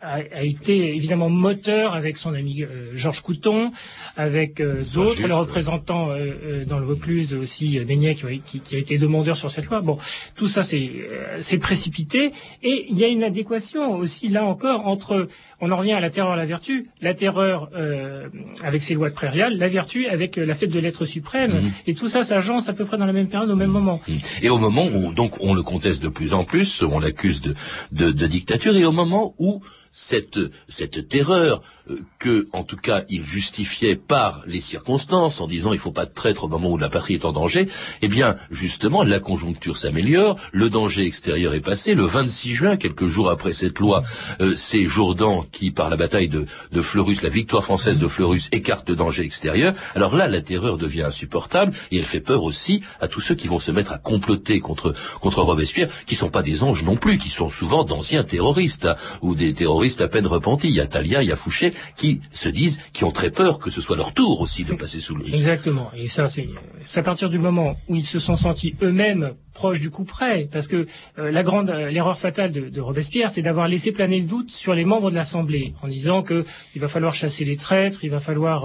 a, 0.00 0.14
a 0.32 0.42
été 0.42 0.94
évidemment 0.94 1.28
moteur 1.30 1.94
avec 1.94 2.16
son 2.16 2.34
ami 2.34 2.62
euh, 2.62 2.90
Georges 2.94 3.20
Couton, 3.22 3.72
avec 4.16 4.60
euh, 4.60 4.82
d'autres, 4.94 5.10
juste, 5.12 5.18
les 5.26 5.32
ouais. 5.32 5.38
représentants 5.40 6.10
euh, 6.10 6.14
euh, 6.44 6.64
dans 6.64 6.78
le 6.78 6.84
Vaucluse 6.84 7.34
aussi, 7.34 7.78
euh, 7.78 7.84
Beignet, 7.84 8.14
qui, 8.14 8.26
a- 8.26 8.30
qui- 8.44 8.60
qui 8.60 8.76
a 8.76 8.78
été 8.78 8.98
demandeur 8.98 9.36
sur 9.36 9.50
cette 9.50 9.66
loi. 9.66 9.80
Bon, 9.80 9.98
tout 10.34 10.46
ça 10.48 10.62
c'est 10.62 10.90
euh, 11.10 11.36
c'est 11.40 11.58
précipité 11.58 12.32
et 12.62 12.86
il 12.90 12.98
y 12.98 13.04
a 13.04 13.08
une 13.08 13.24
adéquation 13.24 13.96
aussi 13.96 14.28
là 14.28 14.44
encore 14.44 14.86
entre 14.86 15.28
on 15.60 15.70
en 15.70 15.76
revient 15.76 15.92
à 15.92 16.00
la 16.00 16.10
terreur 16.10 16.32
à 16.32 16.36
la 16.36 16.46
vertu. 16.46 16.88
La 17.00 17.14
terreur 17.14 17.70
euh, 17.74 18.28
avec 18.62 18.82
ses 18.82 18.94
lois 18.94 19.08
de 19.08 19.14
prairial, 19.14 19.56
la 19.56 19.68
vertu 19.68 20.06
avec 20.06 20.38
euh, 20.38 20.44
la 20.44 20.54
fête 20.54 20.70
de 20.70 20.80
l'être 20.80 21.04
suprême. 21.04 21.62
Mhm. 21.62 21.72
Et 21.86 21.94
tout 21.94 22.08
ça 22.08 22.24
s'agence 22.24 22.68
à 22.68 22.72
peu 22.72 22.84
près 22.84 22.98
dans 22.98 23.06
la 23.06 23.12
même 23.12 23.28
période, 23.28 23.50
au 23.50 23.56
même 23.56 23.70
moment. 23.70 24.00
Et 24.42 24.50
au 24.50 24.58
moment 24.58 24.86
où 24.86 25.12
donc 25.12 25.34
on 25.40 25.54
le 25.54 25.62
conteste 25.62 26.02
de 26.02 26.08
plus 26.08 26.34
en 26.34 26.44
plus, 26.44 26.82
on 26.82 26.98
l'accuse 26.98 27.40
de, 27.40 27.54
de, 27.92 28.10
de 28.10 28.26
dictature, 28.26 28.76
et 28.76 28.84
au 28.84 28.92
moment 28.92 29.34
où 29.38 29.62
cette, 29.98 30.38
cette 30.68 31.08
terreur 31.08 31.62
euh, 31.90 32.02
que, 32.18 32.48
en 32.52 32.64
tout 32.64 32.76
cas, 32.76 33.04
il 33.08 33.24
justifiait 33.24 33.96
par 33.96 34.42
les 34.46 34.60
circonstances, 34.60 35.40
en 35.40 35.46
disant 35.46 35.72
il 35.72 35.78
faut 35.78 35.90
pas 35.90 36.04
de 36.04 36.12
traître 36.12 36.44
au 36.44 36.48
moment 36.48 36.70
où 36.70 36.76
la 36.76 36.90
patrie 36.90 37.14
est 37.14 37.24
en 37.24 37.32
danger, 37.32 37.66
eh 38.02 38.08
bien, 38.08 38.36
justement, 38.50 39.04
la 39.04 39.20
conjoncture 39.20 39.78
s'améliore, 39.78 40.36
le 40.52 40.68
danger 40.68 41.06
extérieur 41.06 41.54
est 41.54 41.60
passé. 41.60 41.94
Le 41.94 42.04
26 42.04 42.52
juin, 42.52 42.76
quelques 42.76 43.08
jours 43.08 43.30
après 43.30 43.54
cette 43.54 43.78
loi, 43.78 44.02
euh, 44.42 44.54
c'est 44.54 44.84
Jourdan 44.84 45.45
qui, 45.52 45.70
par 45.70 45.90
la 45.90 45.96
bataille 45.96 46.28
de, 46.28 46.46
de 46.72 46.82
Fleurus, 46.82 47.22
la 47.22 47.28
victoire 47.28 47.64
française 47.64 47.98
de 47.98 48.08
Fleurus, 48.08 48.48
écarte 48.52 48.88
le 48.88 48.96
danger 48.96 49.22
extérieur. 49.22 49.74
Alors 49.94 50.14
là, 50.14 50.28
la 50.28 50.40
terreur 50.40 50.78
devient 50.78 51.02
insupportable, 51.02 51.72
et 51.90 51.98
elle 51.98 52.04
fait 52.04 52.20
peur 52.20 52.42
aussi 52.42 52.82
à 53.00 53.08
tous 53.08 53.20
ceux 53.20 53.34
qui 53.34 53.48
vont 53.48 53.58
se 53.58 53.70
mettre 53.70 53.92
à 53.92 53.98
comploter 53.98 54.60
contre, 54.60 54.94
contre 55.20 55.42
Robespierre, 55.42 55.88
qui 56.06 56.14
sont 56.14 56.30
pas 56.30 56.42
des 56.42 56.62
anges 56.62 56.84
non 56.84 56.96
plus, 56.96 57.18
qui 57.18 57.30
sont 57.30 57.48
souvent 57.48 57.84
d'anciens 57.84 58.24
terroristes, 58.24 58.86
hein, 58.86 58.96
ou 59.22 59.34
des 59.34 59.52
terroristes 59.52 60.00
à 60.00 60.08
peine 60.08 60.26
repentis. 60.26 60.68
Il 60.68 60.74
y 60.74 60.80
a 60.80 60.86
Talia, 60.86 61.22
il 61.22 61.28
y 61.28 61.32
a 61.32 61.36
Fouché, 61.36 61.72
qui 61.96 62.20
se 62.32 62.48
disent, 62.48 62.78
qui 62.92 63.04
ont 63.04 63.12
très 63.12 63.30
peur 63.30 63.58
que 63.58 63.70
ce 63.70 63.80
soit 63.80 63.96
leur 63.96 64.12
tour 64.12 64.40
aussi 64.40 64.64
de 64.64 64.74
passer 64.74 65.00
sous 65.00 65.14
le 65.14 65.24
risque. 65.24 65.36
Exactement. 65.36 65.90
Et 65.96 66.08
ça, 66.08 66.28
c'est 66.28 66.48
c'est 66.82 67.00
à 67.00 67.02
partir 67.02 67.28
du 67.30 67.38
moment 67.38 67.76
où 67.88 67.96
ils 67.96 68.04
se 68.04 68.18
sont 68.18 68.36
sentis 68.36 68.74
eux-mêmes 68.82 69.34
proches 69.56 69.80
du 69.80 69.90
coup 69.90 70.04
près, 70.04 70.48
parce 70.52 70.68
que 70.68 70.86
euh, 71.18 71.30
la 71.32 71.42
grande 71.42 71.70
euh, 71.70 71.90
l'erreur 71.90 72.18
fatale 72.18 72.52
de, 72.52 72.80
Robespierre, 72.80 73.30
c'est 73.30 73.42
d'avoir 73.42 73.66
laissé 73.66 73.90
planer 73.90 74.20
le 74.20 74.26
doute 74.26 74.50
sur 74.50 74.74
les 74.74 74.84
membres 74.84 75.10
de 75.10 75.16
l'Assemblée, 75.16 75.72
en 75.82 75.88
disant 75.88 76.22
que 76.22 76.44
il 76.74 76.80
va 76.80 76.88
falloir 76.88 77.14
chasser 77.14 77.44
les 77.44 77.56
traîtres, 77.56 78.04
il 78.04 78.10
va 78.10 78.20
falloir 78.20 78.58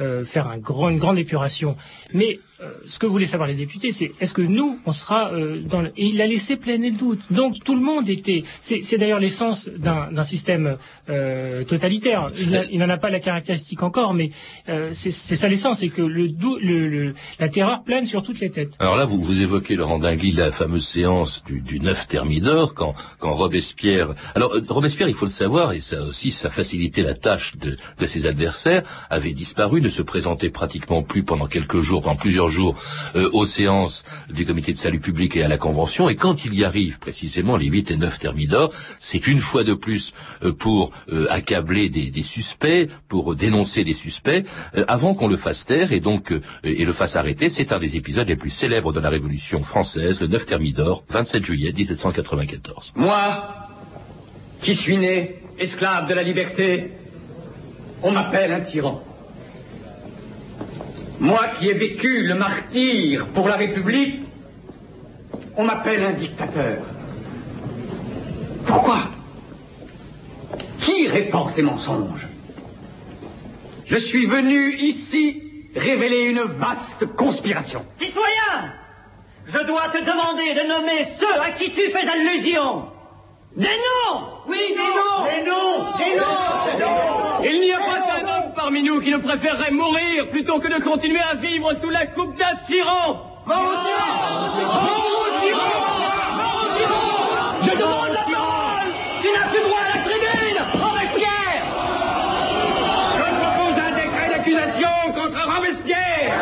euh, 0.00 0.24
faire 0.24 0.48
une 0.48 0.98
grande 0.98 1.18
épuration. 1.18 1.76
Mais 2.12 2.40
ce 2.86 2.98
que 2.98 3.06
voulaient 3.06 3.26
savoir 3.26 3.48
les 3.48 3.54
députés, 3.54 3.92
c'est 3.92 4.12
est-ce 4.20 4.32
que 4.32 4.42
nous, 4.42 4.78
on 4.86 4.92
sera 4.92 5.32
euh, 5.32 5.60
dans 5.62 5.82
le... 5.82 5.88
Et 5.96 6.06
il 6.06 6.20
a 6.20 6.26
laissé 6.26 6.56
planer 6.56 6.90
le 6.90 6.96
doute. 6.96 7.20
Donc 7.30 7.62
tout 7.64 7.74
le 7.74 7.80
monde 7.80 8.08
était... 8.08 8.44
C'est 8.60 8.98
d'ailleurs 8.98 9.18
l'essence 9.18 9.68
d'un 9.68 10.22
système 10.22 10.76
euh, 11.08 11.64
totalitaire. 11.64 12.28
Il 12.70 12.78
n'en 12.78 12.88
a 12.88 12.96
pas 12.96 13.10
la 13.10 13.20
caractéristique 13.20 13.82
encore, 13.82 14.14
mais 14.14 14.30
euh, 14.68 14.90
c'est 14.92 15.10
ça 15.10 15.48
l'essence, 15.48 15.80
c'est 15.80 15.88
que 15.88 16.02
le, 16.02 16.28
le, 16.60 17.14
la 17.38 17.48
terreur 17.48 17.82
plane 17.82 18.06
sur 18.06 18.22
toutes 18.22 18.40
les 18.40 18.50
têtes. 18.50 18.74
Alors 18.78 18.96
là, 18.96 19.04
vous, 19.04 19.42
évoquez, 19.42 19.76
Laurent 19.76 19.98
Dingly, 19.98 20.32
la 20.32 20.50
fameuse 20.52 20.86
séance 20.86 21.42
du, 21.44 21.60
du 21.60 21.80
9 21.80 22.06
Thermidor, 22.08 22.74
quand, 22.74 22.94
Robespierre... 23.20 24.14
Alors, 24.34 24.54
euh, 24.54 24.62
Robespierre, 24.68 25.08
il 25.08 25.14
faut 25.14 25.26
le 25.26 25.30
savoir, 25.30 25.72
et 25.72 25.80
ça 25.80 26.02
aussi, 26.02 26.30
ça 26.30 26.50
facilitait 26.50 27.02
la 27.02 27.14
tâche 27.14 27.56
de, 27.56 27.76
de 27.98 28.06
ses 28.06 28.26
adversaires, 28.26 28.82
avait 29.10 29.32
disparu, 29.32 29.80
ne 29.80 29.88
se 29.88 30.02
présentait 30.02 30.50
pratiquement 30.50 31.02
plus 31.02 31.24
pendant 31.24 31.46
quelques 31.46 31.80
jours, 31.80 32.02
pendant 32.02 32.16
plusieurs 32.16 32.48
jours, 32.48 32.51
euh, 32.60 33.30
aux 33.32 33.44
séances 33.44 34.04
du 34.30 34.46
comité 34.46 34.72
de 34.72 34.78
salut 34.78 35.00
public 35.00 35.36
et 35.36 35.42
à 35.42 35.48
la 35.48 35.58
convention, 35.58 36.08
et 36.08 36.16
quand 36.16 36.44
il 36.44 36.54
y 36.54 36.64
arrive, 36.64 36.98
précisément, 36.98 37.56
les 37.56 37.66
8 37.66 37.90
et 37.90 37.96
9 37.96 38.18
Thermidor, 38.18 38.72
c'est 39.00 39.26
une 39.26 39.38
fois 39.38 39.64
de 39.64 39.74
plus 39.74 40.12
euh, 40.42 40.52
pour 40.52 40.90
euh, 41.12 41.26
accabler 41.30 41.88
des, 41.88 42.22
suspects, 42.22 42.88
pour 43.08 43.34
dénoncer 43.34 43.84
des 43.84 43.94
suspects, 43.94 44.44
avant 44.88 45.14
qu'on 45.14 45.28
le 45.28 45.36
fasse 45.36 45.66
taire 45.66 45.92
et 45.92 46.00
donc 46.00 46.32
et 46.62 46.84
le 46.84 46.92
fasse 46.92 47.16
arrêter. 47.16 47.48
C'est 47.48 47.72
un 47.72 47.78
des 47.78 47.96
épisodes 47.96 48.28
les 48.28 48.36
plus 48.36 48.50
célèbres 48.50 48.92
de 48.92 49.00
la 49.00 49.08
Révolution 49.08 49.62
française, 49.62 50.20
le 50.20 50.28
9 50.28 50.46
Thermidor, 50.46 51.04
27 51.08 51.44
juillet 51.44 51.72
1794. 51.72 52.92
Moi, 52.96 53.48
qui 54.62 54.74
suis 54.74 54.96
né 54.96 55.40
esclave 55.58 56.08
de 56.08 56.14
la 56.14 56.22
liberté, 56.22 56.92
on 58.02 58.12
m'appelle 58.12 58.52
un 58.52 58.60
tyran. 58.60 59.02
Moi 61.22 61.46
qui 61.56 61.68
ai 61.68 61.74
vécu 61.74 62.24
le 62.26 62.34
martyr 62.34 63.28
pour 63.28 63.46
la 63.46 63.54
République, 63.54 64.22
on 65.56 65.62
m'appelle 65.62 66.04
un 66.04 66.10
dictateur. 66.10 66.78
Pourquoi? 68.66 68.98
Qui 70.80 71.06
répand 71.06 71.48
ces 71.54 71.62
mensonges? 71.62 72.26
Je 73.86 73.98
suis 73.98 74.26
venu 74.26 74.74
ici 74.80 75.40
révéler 75.76 76.24
une 76.24 76.40
vaste 76.40 77.06
conspiration. 77.14 77.84
Citoyen, 78.00 78.72
je 79.46 79.64
dois 79.64 79.90
te 79.92 79.98
demander 79.98 80.54
de 80.60 80.66
nommer 80.66 81.06
ceux 81.20 81.40
à 81.40 81.50
qui 81.52 81.70
tu 81.70 81.82
fais 81.82 82.04
allusion. 82.04 82.86
Des 83.54 83.66
noms! 83.66 84.22
Oui, 84.48 84.58
des 84.70 84.92
noms! 84.98 85.24
Des 85.24 85.48
noms! 85.48 85.84
Des 85.98 86.16
noms! 86.18 87.44
Il 87.44 87.60
n'y 87.60 87.72
a 87.72 87.78
pas 87.78 88.08
homme 88.10 88.31
parmi 88.62 88.82
nous 88.84 89.00
qui 89.00 89.10
ne 89.10 89.16
préférerait 89.16 89.72
mourir 89.72 90.28
plutôt 90.30 90.60
que 90.60 90.68
de 90.68 90.80
continuer 90.80 91.18
à 91.18 91.34
vivre 91.34 91.72
sous 91.82 91.90
la 91.90 92.06
coupe 92.06 92.38
d'un 92.38 92.54
tyran 92.64 93.40
Mort 93.44 93.58
au 93.58 93.76
tyran 93.84 94.12
Mort 96.36 96.62
au 96.62 96.76
tyran 96.78 97.02
Je 97.60 97.70
demande 97.76 98.12
la 98.14 98.22
parole 98.22 98.90
Tu 99.20 99.28
n'as 99.34 99.48
plus 99.48 99.62
droit 99.66 99.80
à 99.80 99.96
la 99.96 100.02
tribune 100.04 100.60
Robespierre 100.80 101.64
Je 103.16 103.22
propose 103.42 103.76
un 103.82 103.92
décret 103.96 104.28
d'accusation 104.30 104.94
contre 105.12 105.40
Robespierre 105.56 106.34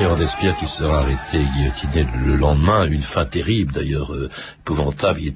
Et 0.00 0.05
Robespierre 0.16 0.56
qui 0.56 0.66
sera 0.66 1.00
arrêté 1.00 1.42
et 1.42 1.44
guillotiné 1.44 2.06
le 2.24 2.36
lendemain, 2.36 2.86
une 2.86 3.02
fin 3.02 3.26
terrible 3.26 3.74
d'ailleurs, 3.74 4.14
euh, 4.14 4.30
épouvantable. 4.60 5.20
Il 5.20 5.28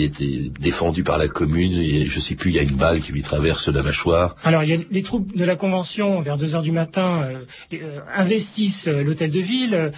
était, 0.00 0.24
il 0.24 0.52
défendu 0.52 1.02
par 1.02 1.18
la 1.18 1.26
commune 1.26 1.72
et 1.72 2.06
je 2.06 2.20
sais 2.20 2.36
plus, 2.36 2.50
il 2.50 2.54
y 2.54 2.60
a 2.60 2.62
une 2.62 2.76
balle 2.76 3.00
qui 3.00 3.10
lui 3.10 3.22
traverse 3.22 3.66
la 3.66 3.82
mâchoire. 3.82 4.36
Alors, 4.44 4.62
il 4.62 4.70
y 4.70 4.74
a 4.74 4.76
les 4.92 5.02
troupes 5.02 5.36
de 5.36 5.44
la 5.44 5.56
Convention, 5.56 6.20
vers 6.20 6.36
2 6.36 6.54
heures 6.54 6.62
du 6.62 6.70
matin, 6.70 7.24
euh, 7.24 7.40
euh, 7.74 7.98
investissent 8.14 8.86
l'hôtel 8.86 9.32
de 9.32 9.40
ville, 9.40 9.90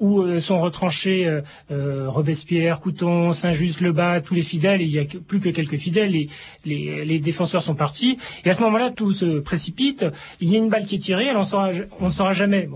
où 0.00 0.40
sont 0.40 0.60
retranchés 0.60 1.40
Robespierre, 1.70 2.80
Couton, 2.80 3.32
Saint-Just, 3.32 3.80
Lebas, 3.80 4.20
tous 4.22 4.34
les 4.34 4.42
fidèles, 4.42 4.82
et 4.82 4.84
il 4.84 4.90
n'y 4.90 4.98
a 4.98 5.04
plus 5.04 5.38
que 5.38 5.50
quelques 5.50 5.76
fidèles, 5.76 6.10
les, 6.10 6.28
les, 6.64 7.18
défenseurs 7.20 7.62
sont 7.62 7.76
partis, 7.76 8.18
et 8.44 8.50
à 8.50 8.54
ce 8.54 8.62
moment-là, 8.62 8.90
tout 8.90 9.12
se 9.12 9.38
précipite, 9.38 10.04
il 10.40 10.50
y 10.50 10.56
a 10.56 10.58
une 10.58 10.70
balle 10.70 10.86
qui 10.86 10.96
est 10.96 10.98
tirée, 10.98 11.28
on 11.36 12.06
ne 12.06 12.10
saura 12.10 12.32
jamais, 12.32 12.68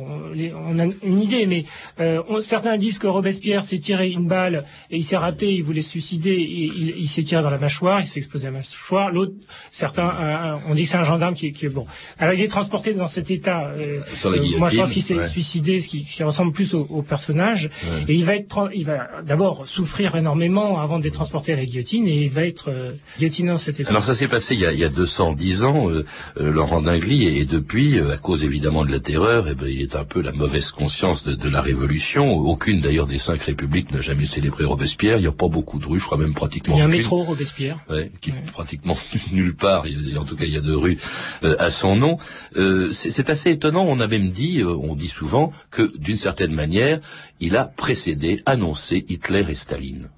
on 0.55 0.79
a 0.79 0.85
une 1.03 1.23
idée, 1.23 1.47
mais 1.47 1.65
euh, 2.01 2.23
on- 2.29 2.41
certains 2.41 2.77
disent 2.77 2.99
que 2.99 3.07
Robespierre 3.07 3.65
s'est 3.65 3.79
tiré 3.79 4.11
une 4.11 4.27
balle, 4.27 4.65
et 4.91 4.97
il 4.97 5.05
s'est 5.05 5.17
raté, 5.17 5.53
il 5.53 5.63
voulait 5.63 5.83
se 5.83 5.91
suicider, 5.91 6.31
et 6.33 6.65
il, 6.65 6.95
il 6.99 7.09
s'est 7.09 7.23
tiré 7.23 7.43
dans 7.43 7.51
la 7.51 7.59
mâchoire, 7.59 8.01
il 8.01 8.07
s'est 8.07 8.13
fait 8.15 8.21
exploser 8.21 8.47
la 8.47 8.53
mâchoire, 8.53 9.11
l'autre, 9.11 9.35
certains, 9.71 10.09
euh, 10.21 10.59
on 10.69 10.75
dit 10.75 10.83
que 10.85 10.89
c'est 10.89 10.97
un 10.97 11.03
gendarme 11.03 11.35
qui, 11.35 11.49
est- 11.49 11.53
qui 11.53 11.67
est 11.67 11.69
bon. 11.69 11.87
Alors 12.19 12.35
il 12.35 12.41
est 12.41 12.49
transporté 12.49 12.95
dans 12.95 13.07
cet 13.07 13.31
état. 13.31 13.73
euh, 13.77 14.01
euh, 14.27 14.59
moi 14.59 14.69
je 14.69 14.79
pense 14.79 14.93
qu'il 14.93 15.03
s'est 15.03 15.15
ouais. 15.15 15.29
suicidé, 15.29 15.81
ce 15.81 15.89
qui, 15.89 16.05
qui 16.05 16.23
ressemble 16.23 16.53
plus 16.53 16.75
au, 16.75 16.87
au 16.91 17.03
personnage. 17.03 17.71
Ouais. 17.85 18.05
Et 18.09 18.15
il 18.15 18.25
va 18.25 18.37
être, 18.37 18.71
il 18.75 18.85
va 18.85 19.09
d'abord 19.25 19.67
souffrir 19.67 20.17
énormément 20.17 20.81
avant 20.81 20.99
d'être 20.99 21.15
transporté 21.15 21.53
à 21.53 21.57
la 21.57 21.65
guillotine, 21.65 22.07
et 22.09 22.17
il 22.23 22.31
va 22.31 22.45
être 22.47 22.71
euh, 22.71 22.93
guillotiné 23.19 23.49
dans 23.51 23.57
cet 23.57 23.81
état. 23.81 23.91
Alors 23.91 24.03
ça 24.03 24.15
s'est 24.15 24.29
passé 24.29 24.55
il 24.55 24.61
y 24.61 24.67
a, 24.67 24.73
il 24.73 24.79
y 24.79 24.85
a 24.85 24.89
210 24.89 25.65
ans, 25.65 25.89
euh, 25.91 26.05
Laurent 26.37 26.81
Dingly, 26.83 27.27
et, 27.27 27.39
et 27.41 27.45
depuis, 27.45 27.99
à 28.01 28.17
cause 28.17 28.45
évidemment 28.45 28.85
de 28.85 28.91
la 28.91 29.01
terreur, 29.01 29.47
eh 29.49 29.55
ben, 29.55 29.67
il 29.67 29.81
est 29.83 29.97
un 29.97 30.05
peu 30.05 30.21
la 30.21 30.33
mauvaise 30.43 30.73
conscience 30.73 31.23
de, 31.25 31.35
de 31.35 31.49
la 31.49 31.63
Révolution. 31.63 32.33
Aucune 32.33 32.81
d'ailleurs 32.81 33.07
des 33.07 33.19
cinq 33.19 33.43
républiques 33.43 33.93
n'a 33.93 34.01
jamais 34.01 34.27
célébré 34.27 34.65
Robespierre. 34.65 35.19
Il 35.19 35.21
n'y 35.23 35.27
a 35.29 35.33
pas 35.33 35.49
beaucoup 35.49 35.79
de 35.79 35.87
rues, 35.87 36.01
je 36.01 36.05
crois 36.05 36.19
même 36.19 36.35
pratiquement 36.35 36.75
il 36.75 36.79
y 36.79 36.83
a 36.83 36.85
un 36.85 36.89
aucune. 36.89 36.99
métro 36.99 37.23
Robespierre. 37.23 37.79
Ouais, 37.89 38.11
qui 38.21 38.31
Ouais. 38.33 38.43
pratiquement 38.53 38.97
nulle 39.33 39.55
part. 39.55 39.87
Il 39.87 40.09
y 40.13 40.17
a- 40.17 40.21
en 40.21 40.25
tout 40.25 40.35
cas, 40.37 40.45
il 40.45 40.53
y 40.53 40.57
a 40.57 40.61
deux 40.61 40.77
rues 40.77 40.99
euh, 41.45 41.55
à 41.61 41.71
son 41.71 41.95
nom. 41.97 42.19
Euh, 42.57 42.91
c'est 42.93 43.31
assez 43.31 43.51
étonnant. 43.51 43.85
On 43.87 44.01
a 44.01 44.07
même 44.09 44.31
dit, 44.31 44.61
euh, 44.61 44.75
on 44.75 44.95
dit 44.97 45.09
souvent 45.09 45.53
que 45.71 45.97
d'une 45.97 46.17
certaine 46.17 46.53
manière, 46.55 47.01
il 47.41 47.57
a 47.57 47.65
précédé, 47.65 48.43
annoncé 48.47 49.05
Hitler 49.09 49.45
et 49.49 49.55
Staline. 49.55 50.09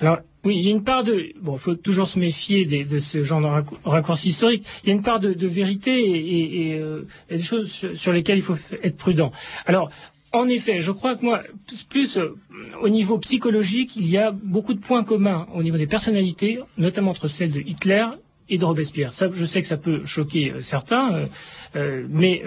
Alors, 0.00 0.18
oui, 0.44 0.56
il 0.56 0.64
y 0.64 0.68
a 0.68 0.70
une 0.70 0.84
part 0.84 1.04
de... 1.04 1.32
Bon, 1.42 1.56
faut 1.56 1.74
toujours 1.74 2.06
se 2.06 2.18
méfier 2.18 2.64
de 2.64 2.98
ce 2.98 3.22
genre 3.22 3.42
de 3.42 3.46
raccour- 3.46 3.78
raccourci 3.84 4.30
historique. 4.30 4.66
Il 4.82 4.88
y 4.88 4.92
a 4.92 4.94
une 4.94 5.02
part 5.02 5.20
de, 5.20 5.46
vérité 5.46 6.78
euh, 6.80 7.06
et 7.28 7.36
des 7.36 7.42
choses 7.42 7.68
sur, 7.94 8.12
lesquelles 8.12 8.38
il 8.38 8.42
faut 8.42 8.56
être 8.82 8.96
prudent. 8.96 9.32
Alors, 9.66 9.90
en 10.32 10.48
effet, 10.48 10.80
je 10.80 10.92
crois 10.92 11.16
que 11.16 11.24
moi, 11.24 11.42
plus, 11.90 12.16
euh, 12.16 12.36
au 12.80 12.88
niveau 12.88 13.18
psychologique, 13.18 13.96
il 13.96 14.08
y 14.08 14.16
a 14.16 14.30
beaucoup 14.30 14.72
de 14.72 14.80
points 14.80 15.04
communs 15.04 15.46
au 15.54 15.62
niveau 15.62 15.76
des 15.76 15.86
personnalités, 15.86 16.60
notamment 16.78 17.10
entre 17.10 17.26
celles 17.28 17.50
de 17.50 17.60
Hitler 17.60 18.06
et 18.48 18.56
de 18.56 18.64
Robespierre. 18.64 19.12
Ça, 19.12 19.28
je 19.30 19.44
sais 19.44 19.60
que 19.60 19.66
ça 19.66 19.76
peut 19.76 20.06
choquer 20.06 20.52
euh, 20.52 20.60
certains, 20.60 21.28
euh, 21.76 22.06
mais 22.08 22.42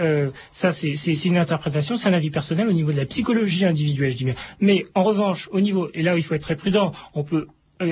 ça, 0.52 0.72
c'est 0.72 0.96
une 1.26 1.38
interprétation, 1.38 1.96
c'est 1.96 2.10
un 2.10 2.14
avis 2.14 2.32
personnel 2.32 2.68
au 2.68 2.74
niveau 2.74 2.92
de 2.92 2.98
la 2.98 3.06
psychologie 3.06 3.66
individuelle, 3.66 4.12
je 4.12 4.18
dis 4.18 4.26
bien. 4.26 4.36
Mais 4.60 4.86
en 4.96 5.04
revanche, 5.04 5.48
au 5.52 5.62
niveau, 5.62 5.90
et 5.94 6.02
là, 6.02 6.16
il 6.16 6.24
faut 6.24 6.34
être 6.34 6.42
très 6.42 6.56
prudent, 6.56 6.92
on 7.14 7.24
peut 7.24 7.48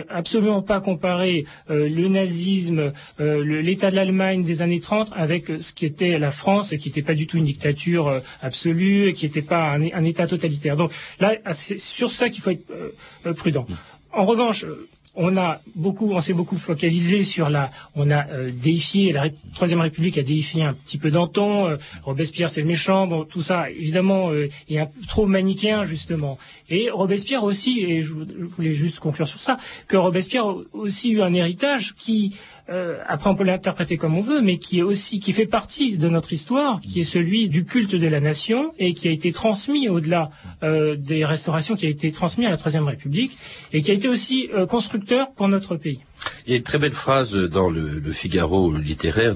absolument 0.10 0.62
pas 0.62 0.80
comparer 0.80 1.46
euh, 1.70 1.90
le 1.90 2.08
nazisme, 2.08 2.94
euh, 3.20 3.62
l'état 3.62 3.92
de 3.92 3.96
l'Allemagne 3.96 4.44
des 4.44 4.62
années 4.62 4.80
30 4.80 5.12
avec 5.16 5.50
euh, 5.50 5.60
ce 5.60 5.74
qui 5.74 5.86
était 5.86 6.18
la 6.20 6.32
France, 6.32 6.72
et 6.72 6.78
qui 6.78 6.90
n'était 6.90 7.02
pas 7.02 7.14
du 7.14 7.28
tout 7.28 7.38
une 7.38 7.44
dictature 7.44 8.08
euh, 8.08 8.20
absolue, 8.42 9.08
et 9.10 9.14
qui 9.14 9.26
n'était 9.26 9.42
pas 9.42 9.72
un, 9.72 9.84
un 9.92 10.04
état 10.04 10.28
totalitaire. 10.28 10.76
Donc 10.78 10.92
là, 11.20 11.36
c'est 11.54 11.80
sur 11.80 12.12
ça 12.12 12.30
qu'il 12.30 12.42
faut 12.42 12.52
être 12.52 12.70
euh, 12.72 12.90
euh, 13.26 13.34
prudent. 13.34 13.66
En 14.14 14.26
revanche, 14.26 14.66
euh, 14.66 14.88
on 15.16 15.36
a 15.38 15.60
beaucoup, 15.76 16.12
on 16.14 16.22
s'est 16.22 16.34
beaucoup 16.34 16.58
focalisé 16.58 17.24
sur 17.24 17.50
la, 17.50 17.70
on 17.96 18.10
a 18.12 18.28
euh, 18.30 18.52
déifié 18.52 19.12
la 19.12 19.26
Troisième 19.54 19.82
République 19.82 20.18
a 20.18 20.24
déifié 20.24 20.64
un 20.64 20.74
petit 20.74 20.98
peu 20.98 21.12
Danton, 21.12 21.68
euh, 21.68 21.78
Robespierre 22.04 22.50
c'est 22.50 22.62
le 22.62 22.68
méchant, 22.68 23.08
bon 23.08 23.26
tout 23.26 23.42
ça 23.42 23.70
évidemment 23.70 24.32
euh, 24.32 24.48
est 24.70 24.80
un 24.80 24.90
trop 25.08 25.26
manichéen 25.26 25.84
justement. 25.84 26.38
Et 26.70 26.90
Robespierre 26.90 27.44
aussi, 27.44 27.82
et 27.82 28.02
je 28.02 28.12
je 28.12 28.46
voulais 28.46 28.74
juste 28.74 29.00
conclure 29.00 29.28
sur 29.28 29.40
ça, 29.40 29.58
que 29.88 29.98
Robespierre 29.98 30.46
aussi 30.74 31.12
eu 31.12 31.22
un 31.22 31.34
héritage 31.34 31.94
qui 31.96 32.36
euh, 32.70 32.98
après 33.08 33.30
on 33.30 33.36
peut 33.36 33.44
l'interpréter 33.44 33.98
comme 33.98 34.18
on 34.18 34.22
veut, 34.22 34.42
mais 34.42 34.58
qui 34.58 34.80
est 34.80 34.84
aussi 34.84 35.20
qui 35.20 35.34
fait 35.34 35.46
partie 35.46 35.98
de 35.98 36.10
notre 36.10 36.34
histoire, 36.34 36.82
qui 36.82 37.02
est 37.02 37.06
celui 37.06 37.50
du 37.50 37.66
culte 37.66 37.96
de 37.96 38.08
la 38.08 38.20
nation 38.20 38.72
et 38.80 38.94
qui 38.94 39.08
a 39.08 39.12
été 39.12 39.32
transmis 39.32 39.90
au-delà 39.90 40.30
euh, 40.64 40.96
des 40.96 41.26
restaurations, 41.26 41.76
qui 41.76 41.88
a 41.88 41.90
été 41.90 42.12
transmis 42.12 42.46
à 42.46 42.50
la 42.50 42.58
Troisième 42.58 42.88
République 42.88 43.38
et 43.74 43.82
qui 43.82 43.92
a 43.92 43.94
été 43.94 44.08
aussi 44.08 44.50
euh, 44.54 44.66
constructeur 44.66 45.32
pour 45.32 45.48
notre 45.48 45.76
pays. 45.76 46.00
Il 46.46 46.52
y 46.52 46.54
a 46.56 46.58
une 46.58 46.64
très 46.64 46.80
belle 46.80 46.94
phrase 46.94 47.36
dans 47.36 47.70
le, 47.70 48.02
Figaro 48.12 48.76
littéraire 48.76 49.36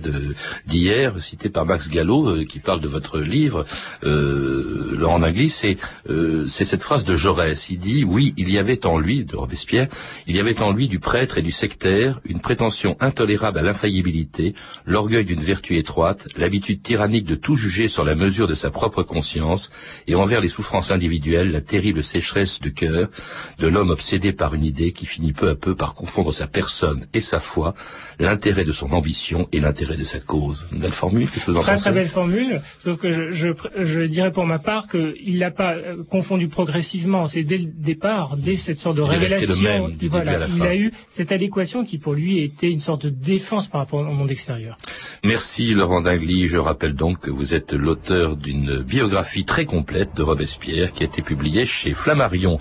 d'hier, 0.66 1.20
citée 1.22 1.50
par 1.50 1.66
Max 1.66 1.90
Gallo, 1.90 2.28
euh, 2.28 2.46
qui 2.46 2.60
parle 2.60 2.82
de 2.82 2.88
votre 2.88 3.20
livre, 3.20 3.66
euh, 4.04 4.94
Laurent 4.98 5.20
Dinglis, 5.20 5.50
c'est 5.50 5.78
euh, 6.10 6.46
c'est 6.46 6.66
cette 6.66 6.84
phrase 6.84 7.06
de 7.06 7.16
Jaurès. 7.16 7.70
Il 7.70 7.80
dit, 7.80 8.04
oui, 8.04 8.34
il 8.38 8.52
y 8.52 8.58
avait 8.58 8.86
en 8.86 9.00
lui, 9.00 9.24
de 9.24 9.36
Robespierre, 9.36 9.88
il 10.28 10.36
y 10.36 10.40
avait 10.40 10.62
en 10.62 10.72
lui 10.72 10.88
du 10.88 11.00
prêtre 11.00 11.38
et 11.38 11.42
du 11.42 11.52
sectaire, 11.52 12.20
une 12.26 12.42
prétention 12.42 12.98
intolérable 13.00 13.60
à 13.60 13.62
l'infaillibilité, 13.62 14.54
l'orgueil 14.86 15.26
d'une 15.26 15.42
vertu 15.42 15.78
étroite, 15.78 16.28
l'habitude 16.36 16.82
tyrannique 16.82 17.26
de 17.26 17.36
tout 17.36 17.56
juger 17.56 17.88
sur 17.88 18.04
la 18.04 18.16
mesure 18.16 18.48
de 18.48 18.54
sa 18.54 18.72
propre 18.72 19.04
conscience, 19.04 19.70
et 20.08 20.16
envers 20.16 20.42
les 20.42 20.50
souffrances 20.50 20.92
individuelles, 20.92 21.52
la 21.52 21.62
terrible 21.62 22.04
sécheresse 22.04 22.60
de 22.60 22.70
cœur 22.70 23.10
de 23.58 23.68
l'homme 23.68 23.90
obsédé 23.90 24.34
par 24.34 24.54
une 24.54 24.66
idée 24.66 24.92
qui 24.92 25.06
finit 25.06 25.34
peu 25.34 25.50
à 25.50 25.56
peu 25.56 25.76
par 25.76 25.94
confondre 25.94 26.34
sa 26.34 26.48
personne 26.48 26.75
et 27.14 27.22
sa 27.22 27.40
foi, 27.40 27.74
l'intérêt 28.20 28.66
de 28.66 28.72
son 28.72 28.92
ambition 28.92 29.48
et 29.52 29.60
l'intérêt 29.60 29.96
de 29.98 30.04
sa 30.04 30.20
cause. 30.20 30.66
Une 30.72 30.80
belle 30.80 30.92
formule, 30.92 31.30
qu'est-ce 31.30 31.46
que 31.46 31.52
vous 31.52 31.58
en 31.58 31.62
Très 31.62 31.74
pensez? 31.74 31.84
très 31.84 31.92
belle 31.94 32.08
formule, 32.08 32.62
sauf 32.84 32.98
que 32.98 33.12
je, 33.12 33.30
je, 33.32 33.50
je 33.82 34.02
dirais 34.02 34.32
pour 34.32 34.46
ma 34.46 34.60
part 34.60 34.88
qu'il 34.88 35.40
l'a 35.40 35.52
pas 35.52 35.74
euh, 35.76 36.04
confondu 36.10 36.48
progressivement. 36.48 37.28
C'est 37.28 37.44
dès 37.44 37.58
le 37.58 37.66
départ, 37.66 38.38
dès 38.38 38.56
cette 38.56 38.80
sorte 38.80 38.98
de 38.98 39.02
Il 39.04 39.10
révélation, 39.10 39.62
même 39.64 39.96
du 39.96 40.08
voilà, 40.08 40.34
à 40.34 40.38
la 40.40 40.48
il 40.48 40.58
fin. 40.58 40.66
a 40.66 40.76
eu 40.76 40.92
cette 41.10 41.32
adéquation 41.32 41.84
qui 41.86 41.98
pour 41.98 42.14
lui 42.14 42.40
était 42.40 42.72
une 42.72 42.80
sorte 42.80 43.06
de 43.06 43.10
défense 43.10 43.68
par 43.68 43.82
rapport 43.82 44.00
au 44.00 44.04
monde 44.04 44.32
extérieur. 44.32 44.78
Merci 45.24 45.74
Laurent 45.74 46.02
Dingly. 46.02 46.48
Je 46.48 46.58
rappelle 46.58 46.94
donc 46.94 47.20
que 47.20 47.32
vous 47.32 47.54
êtes 47.56 47.74
l'auteur 47.74 48.36
d'une 48.38 48.80
biographie 48.80 49.46
très 49.46 49.66
complète 49.66 50.16
de 50.16 50.24
Robespierre 50.24 50.94
qui 50.94 51.04
a 51.04 51.06
été 51.08 51.22
publiée 51.22 51.66
chez 51.66 51.94
Flammarion. 51.94 52.60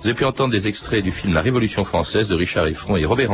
Vous 0.00 0.08
avez 0.08 0.14
pu 0.14 0.24
entendre 0.24 0.52
des 0.52 0.68
extraits 0.68 1.02
du 1.02 1.10
film 1.10 1.34
La 1.34 1.40
Révolution 1.40 1.84
française 1.84 2.28
de 2.28 2.34
Richard 2.34 2.66
Effron 2.66 2.96
et 2.96 3.04
Robert 3.04 3.32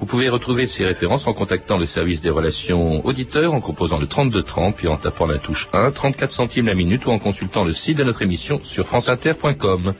Vous 0.00 0.06
pouvez 0.06 0.28
retrouver 0.28 0.66
ces 0.66 0.84
références 0.84 1.28
en 1.28 1.32
contactant 1.32 1.78
le 1.78 1.86
service 1.86 2.22
des 2.22 2.30
relations 2.30 3.06
auditeurs 3.06 3.54
en 3.54 3.60
composant 3.60 3.98
le 3.98 4.08
3230 4.08 4.74
puis 4.74 4.88
en 4.88 4.96
tapant 4.96 5.26
la 5.26 5.38
touche 5.38 5.68
1, 5.72 5.92
34 5.92 6.32
centimes 6.32 6.66
la 6.66 6.74
minute 6.74 7.06
ou 7.06 7.10
en 7.10 7.20
consultant 7.20 7.62
le 7.62 7.72
site 7.72 7.98
de 7.98 8.04
notre 8.04 8.22
émission 8.22 8.58
sur 8.62 8.84
franceinter.com. 8.84 9.94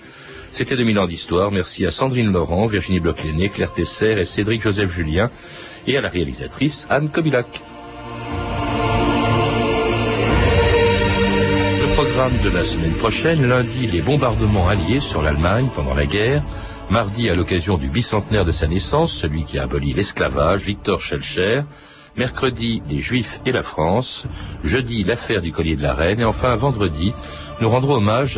C'était 0.51 0.77
2000 0.77 0.99
ans 0.99 1.07
d'histoire. 1.07 1.53
Merci 1.53 1.87
à 1.87 1.91
Sandrine 1.91 2.33
Laurent, 2.33 2.67
Virginie 2.67 2.99
Bloch-Léné, 3.01 3.49
Claire 3.49 3.73
Tesser 3.73 4.19
et 4.19 4.25
Cédric 4.25 4.61
Joseph 4.61 4.93
Julien 4.93 5.31
et 5.87 5.97
à 5.97 6.01
la 6.01 6.09
réalisatrice 6.09 6.87
Anne 6.91 7.09
Kobilac. 7.09 7.63
Le 11.81 11.95
programme 11.95 12.39
de 12.43 12.51
la 12.51 12.65
semaine 12.65 12.95
prochaine, 12.95 13.47
lundi, 13.47 13.87
les 13.87 14.01
bombardements 14.03 14.69
alliés 14.69 15.01
sur 15.01 15.23
l'Allemagne 15.23 15.69
pendant 15.75 15.95
la 15.95 16.07
guerre. 16.07 16.43
Mardi, 16.93 17.31
à 17.31 17.35
l'occasion 17.35 17.79
du 17.79 17.89
bicentenaire 17.89 18.45
de 18.45 18.51
sa 18.51 18.67
naissance, 18.67 19.15
celui 19.15 19.45
qui 19.45 19.59
a 19.59 19.63
aboli 19.63 19.95
l'esclavage, 19.95 20.61
Victor 20.61 21.01
Schellcher. 21.01 21.63
Mercredi, 22.19 22.83
les 22.87 22.99
Juifs 22.99 23.41
et 23.47 23.53
la 23.53 23.63
France. 23.63 24.27
Jeudi, 24.63 25.03
l'affaire 25.03 25.41
du 25.41 25.53
collier 25.53 25.75
de 25.75 25.83
la 25.83 25.95
Reine. 25.95 26.21
Et 26.21 26.25
enfin, 26.25 26.55
vendredi, 26.55 27.15
nous 27.63 27.71
rendrons 27.71 27.95
hommage 27.95 28.29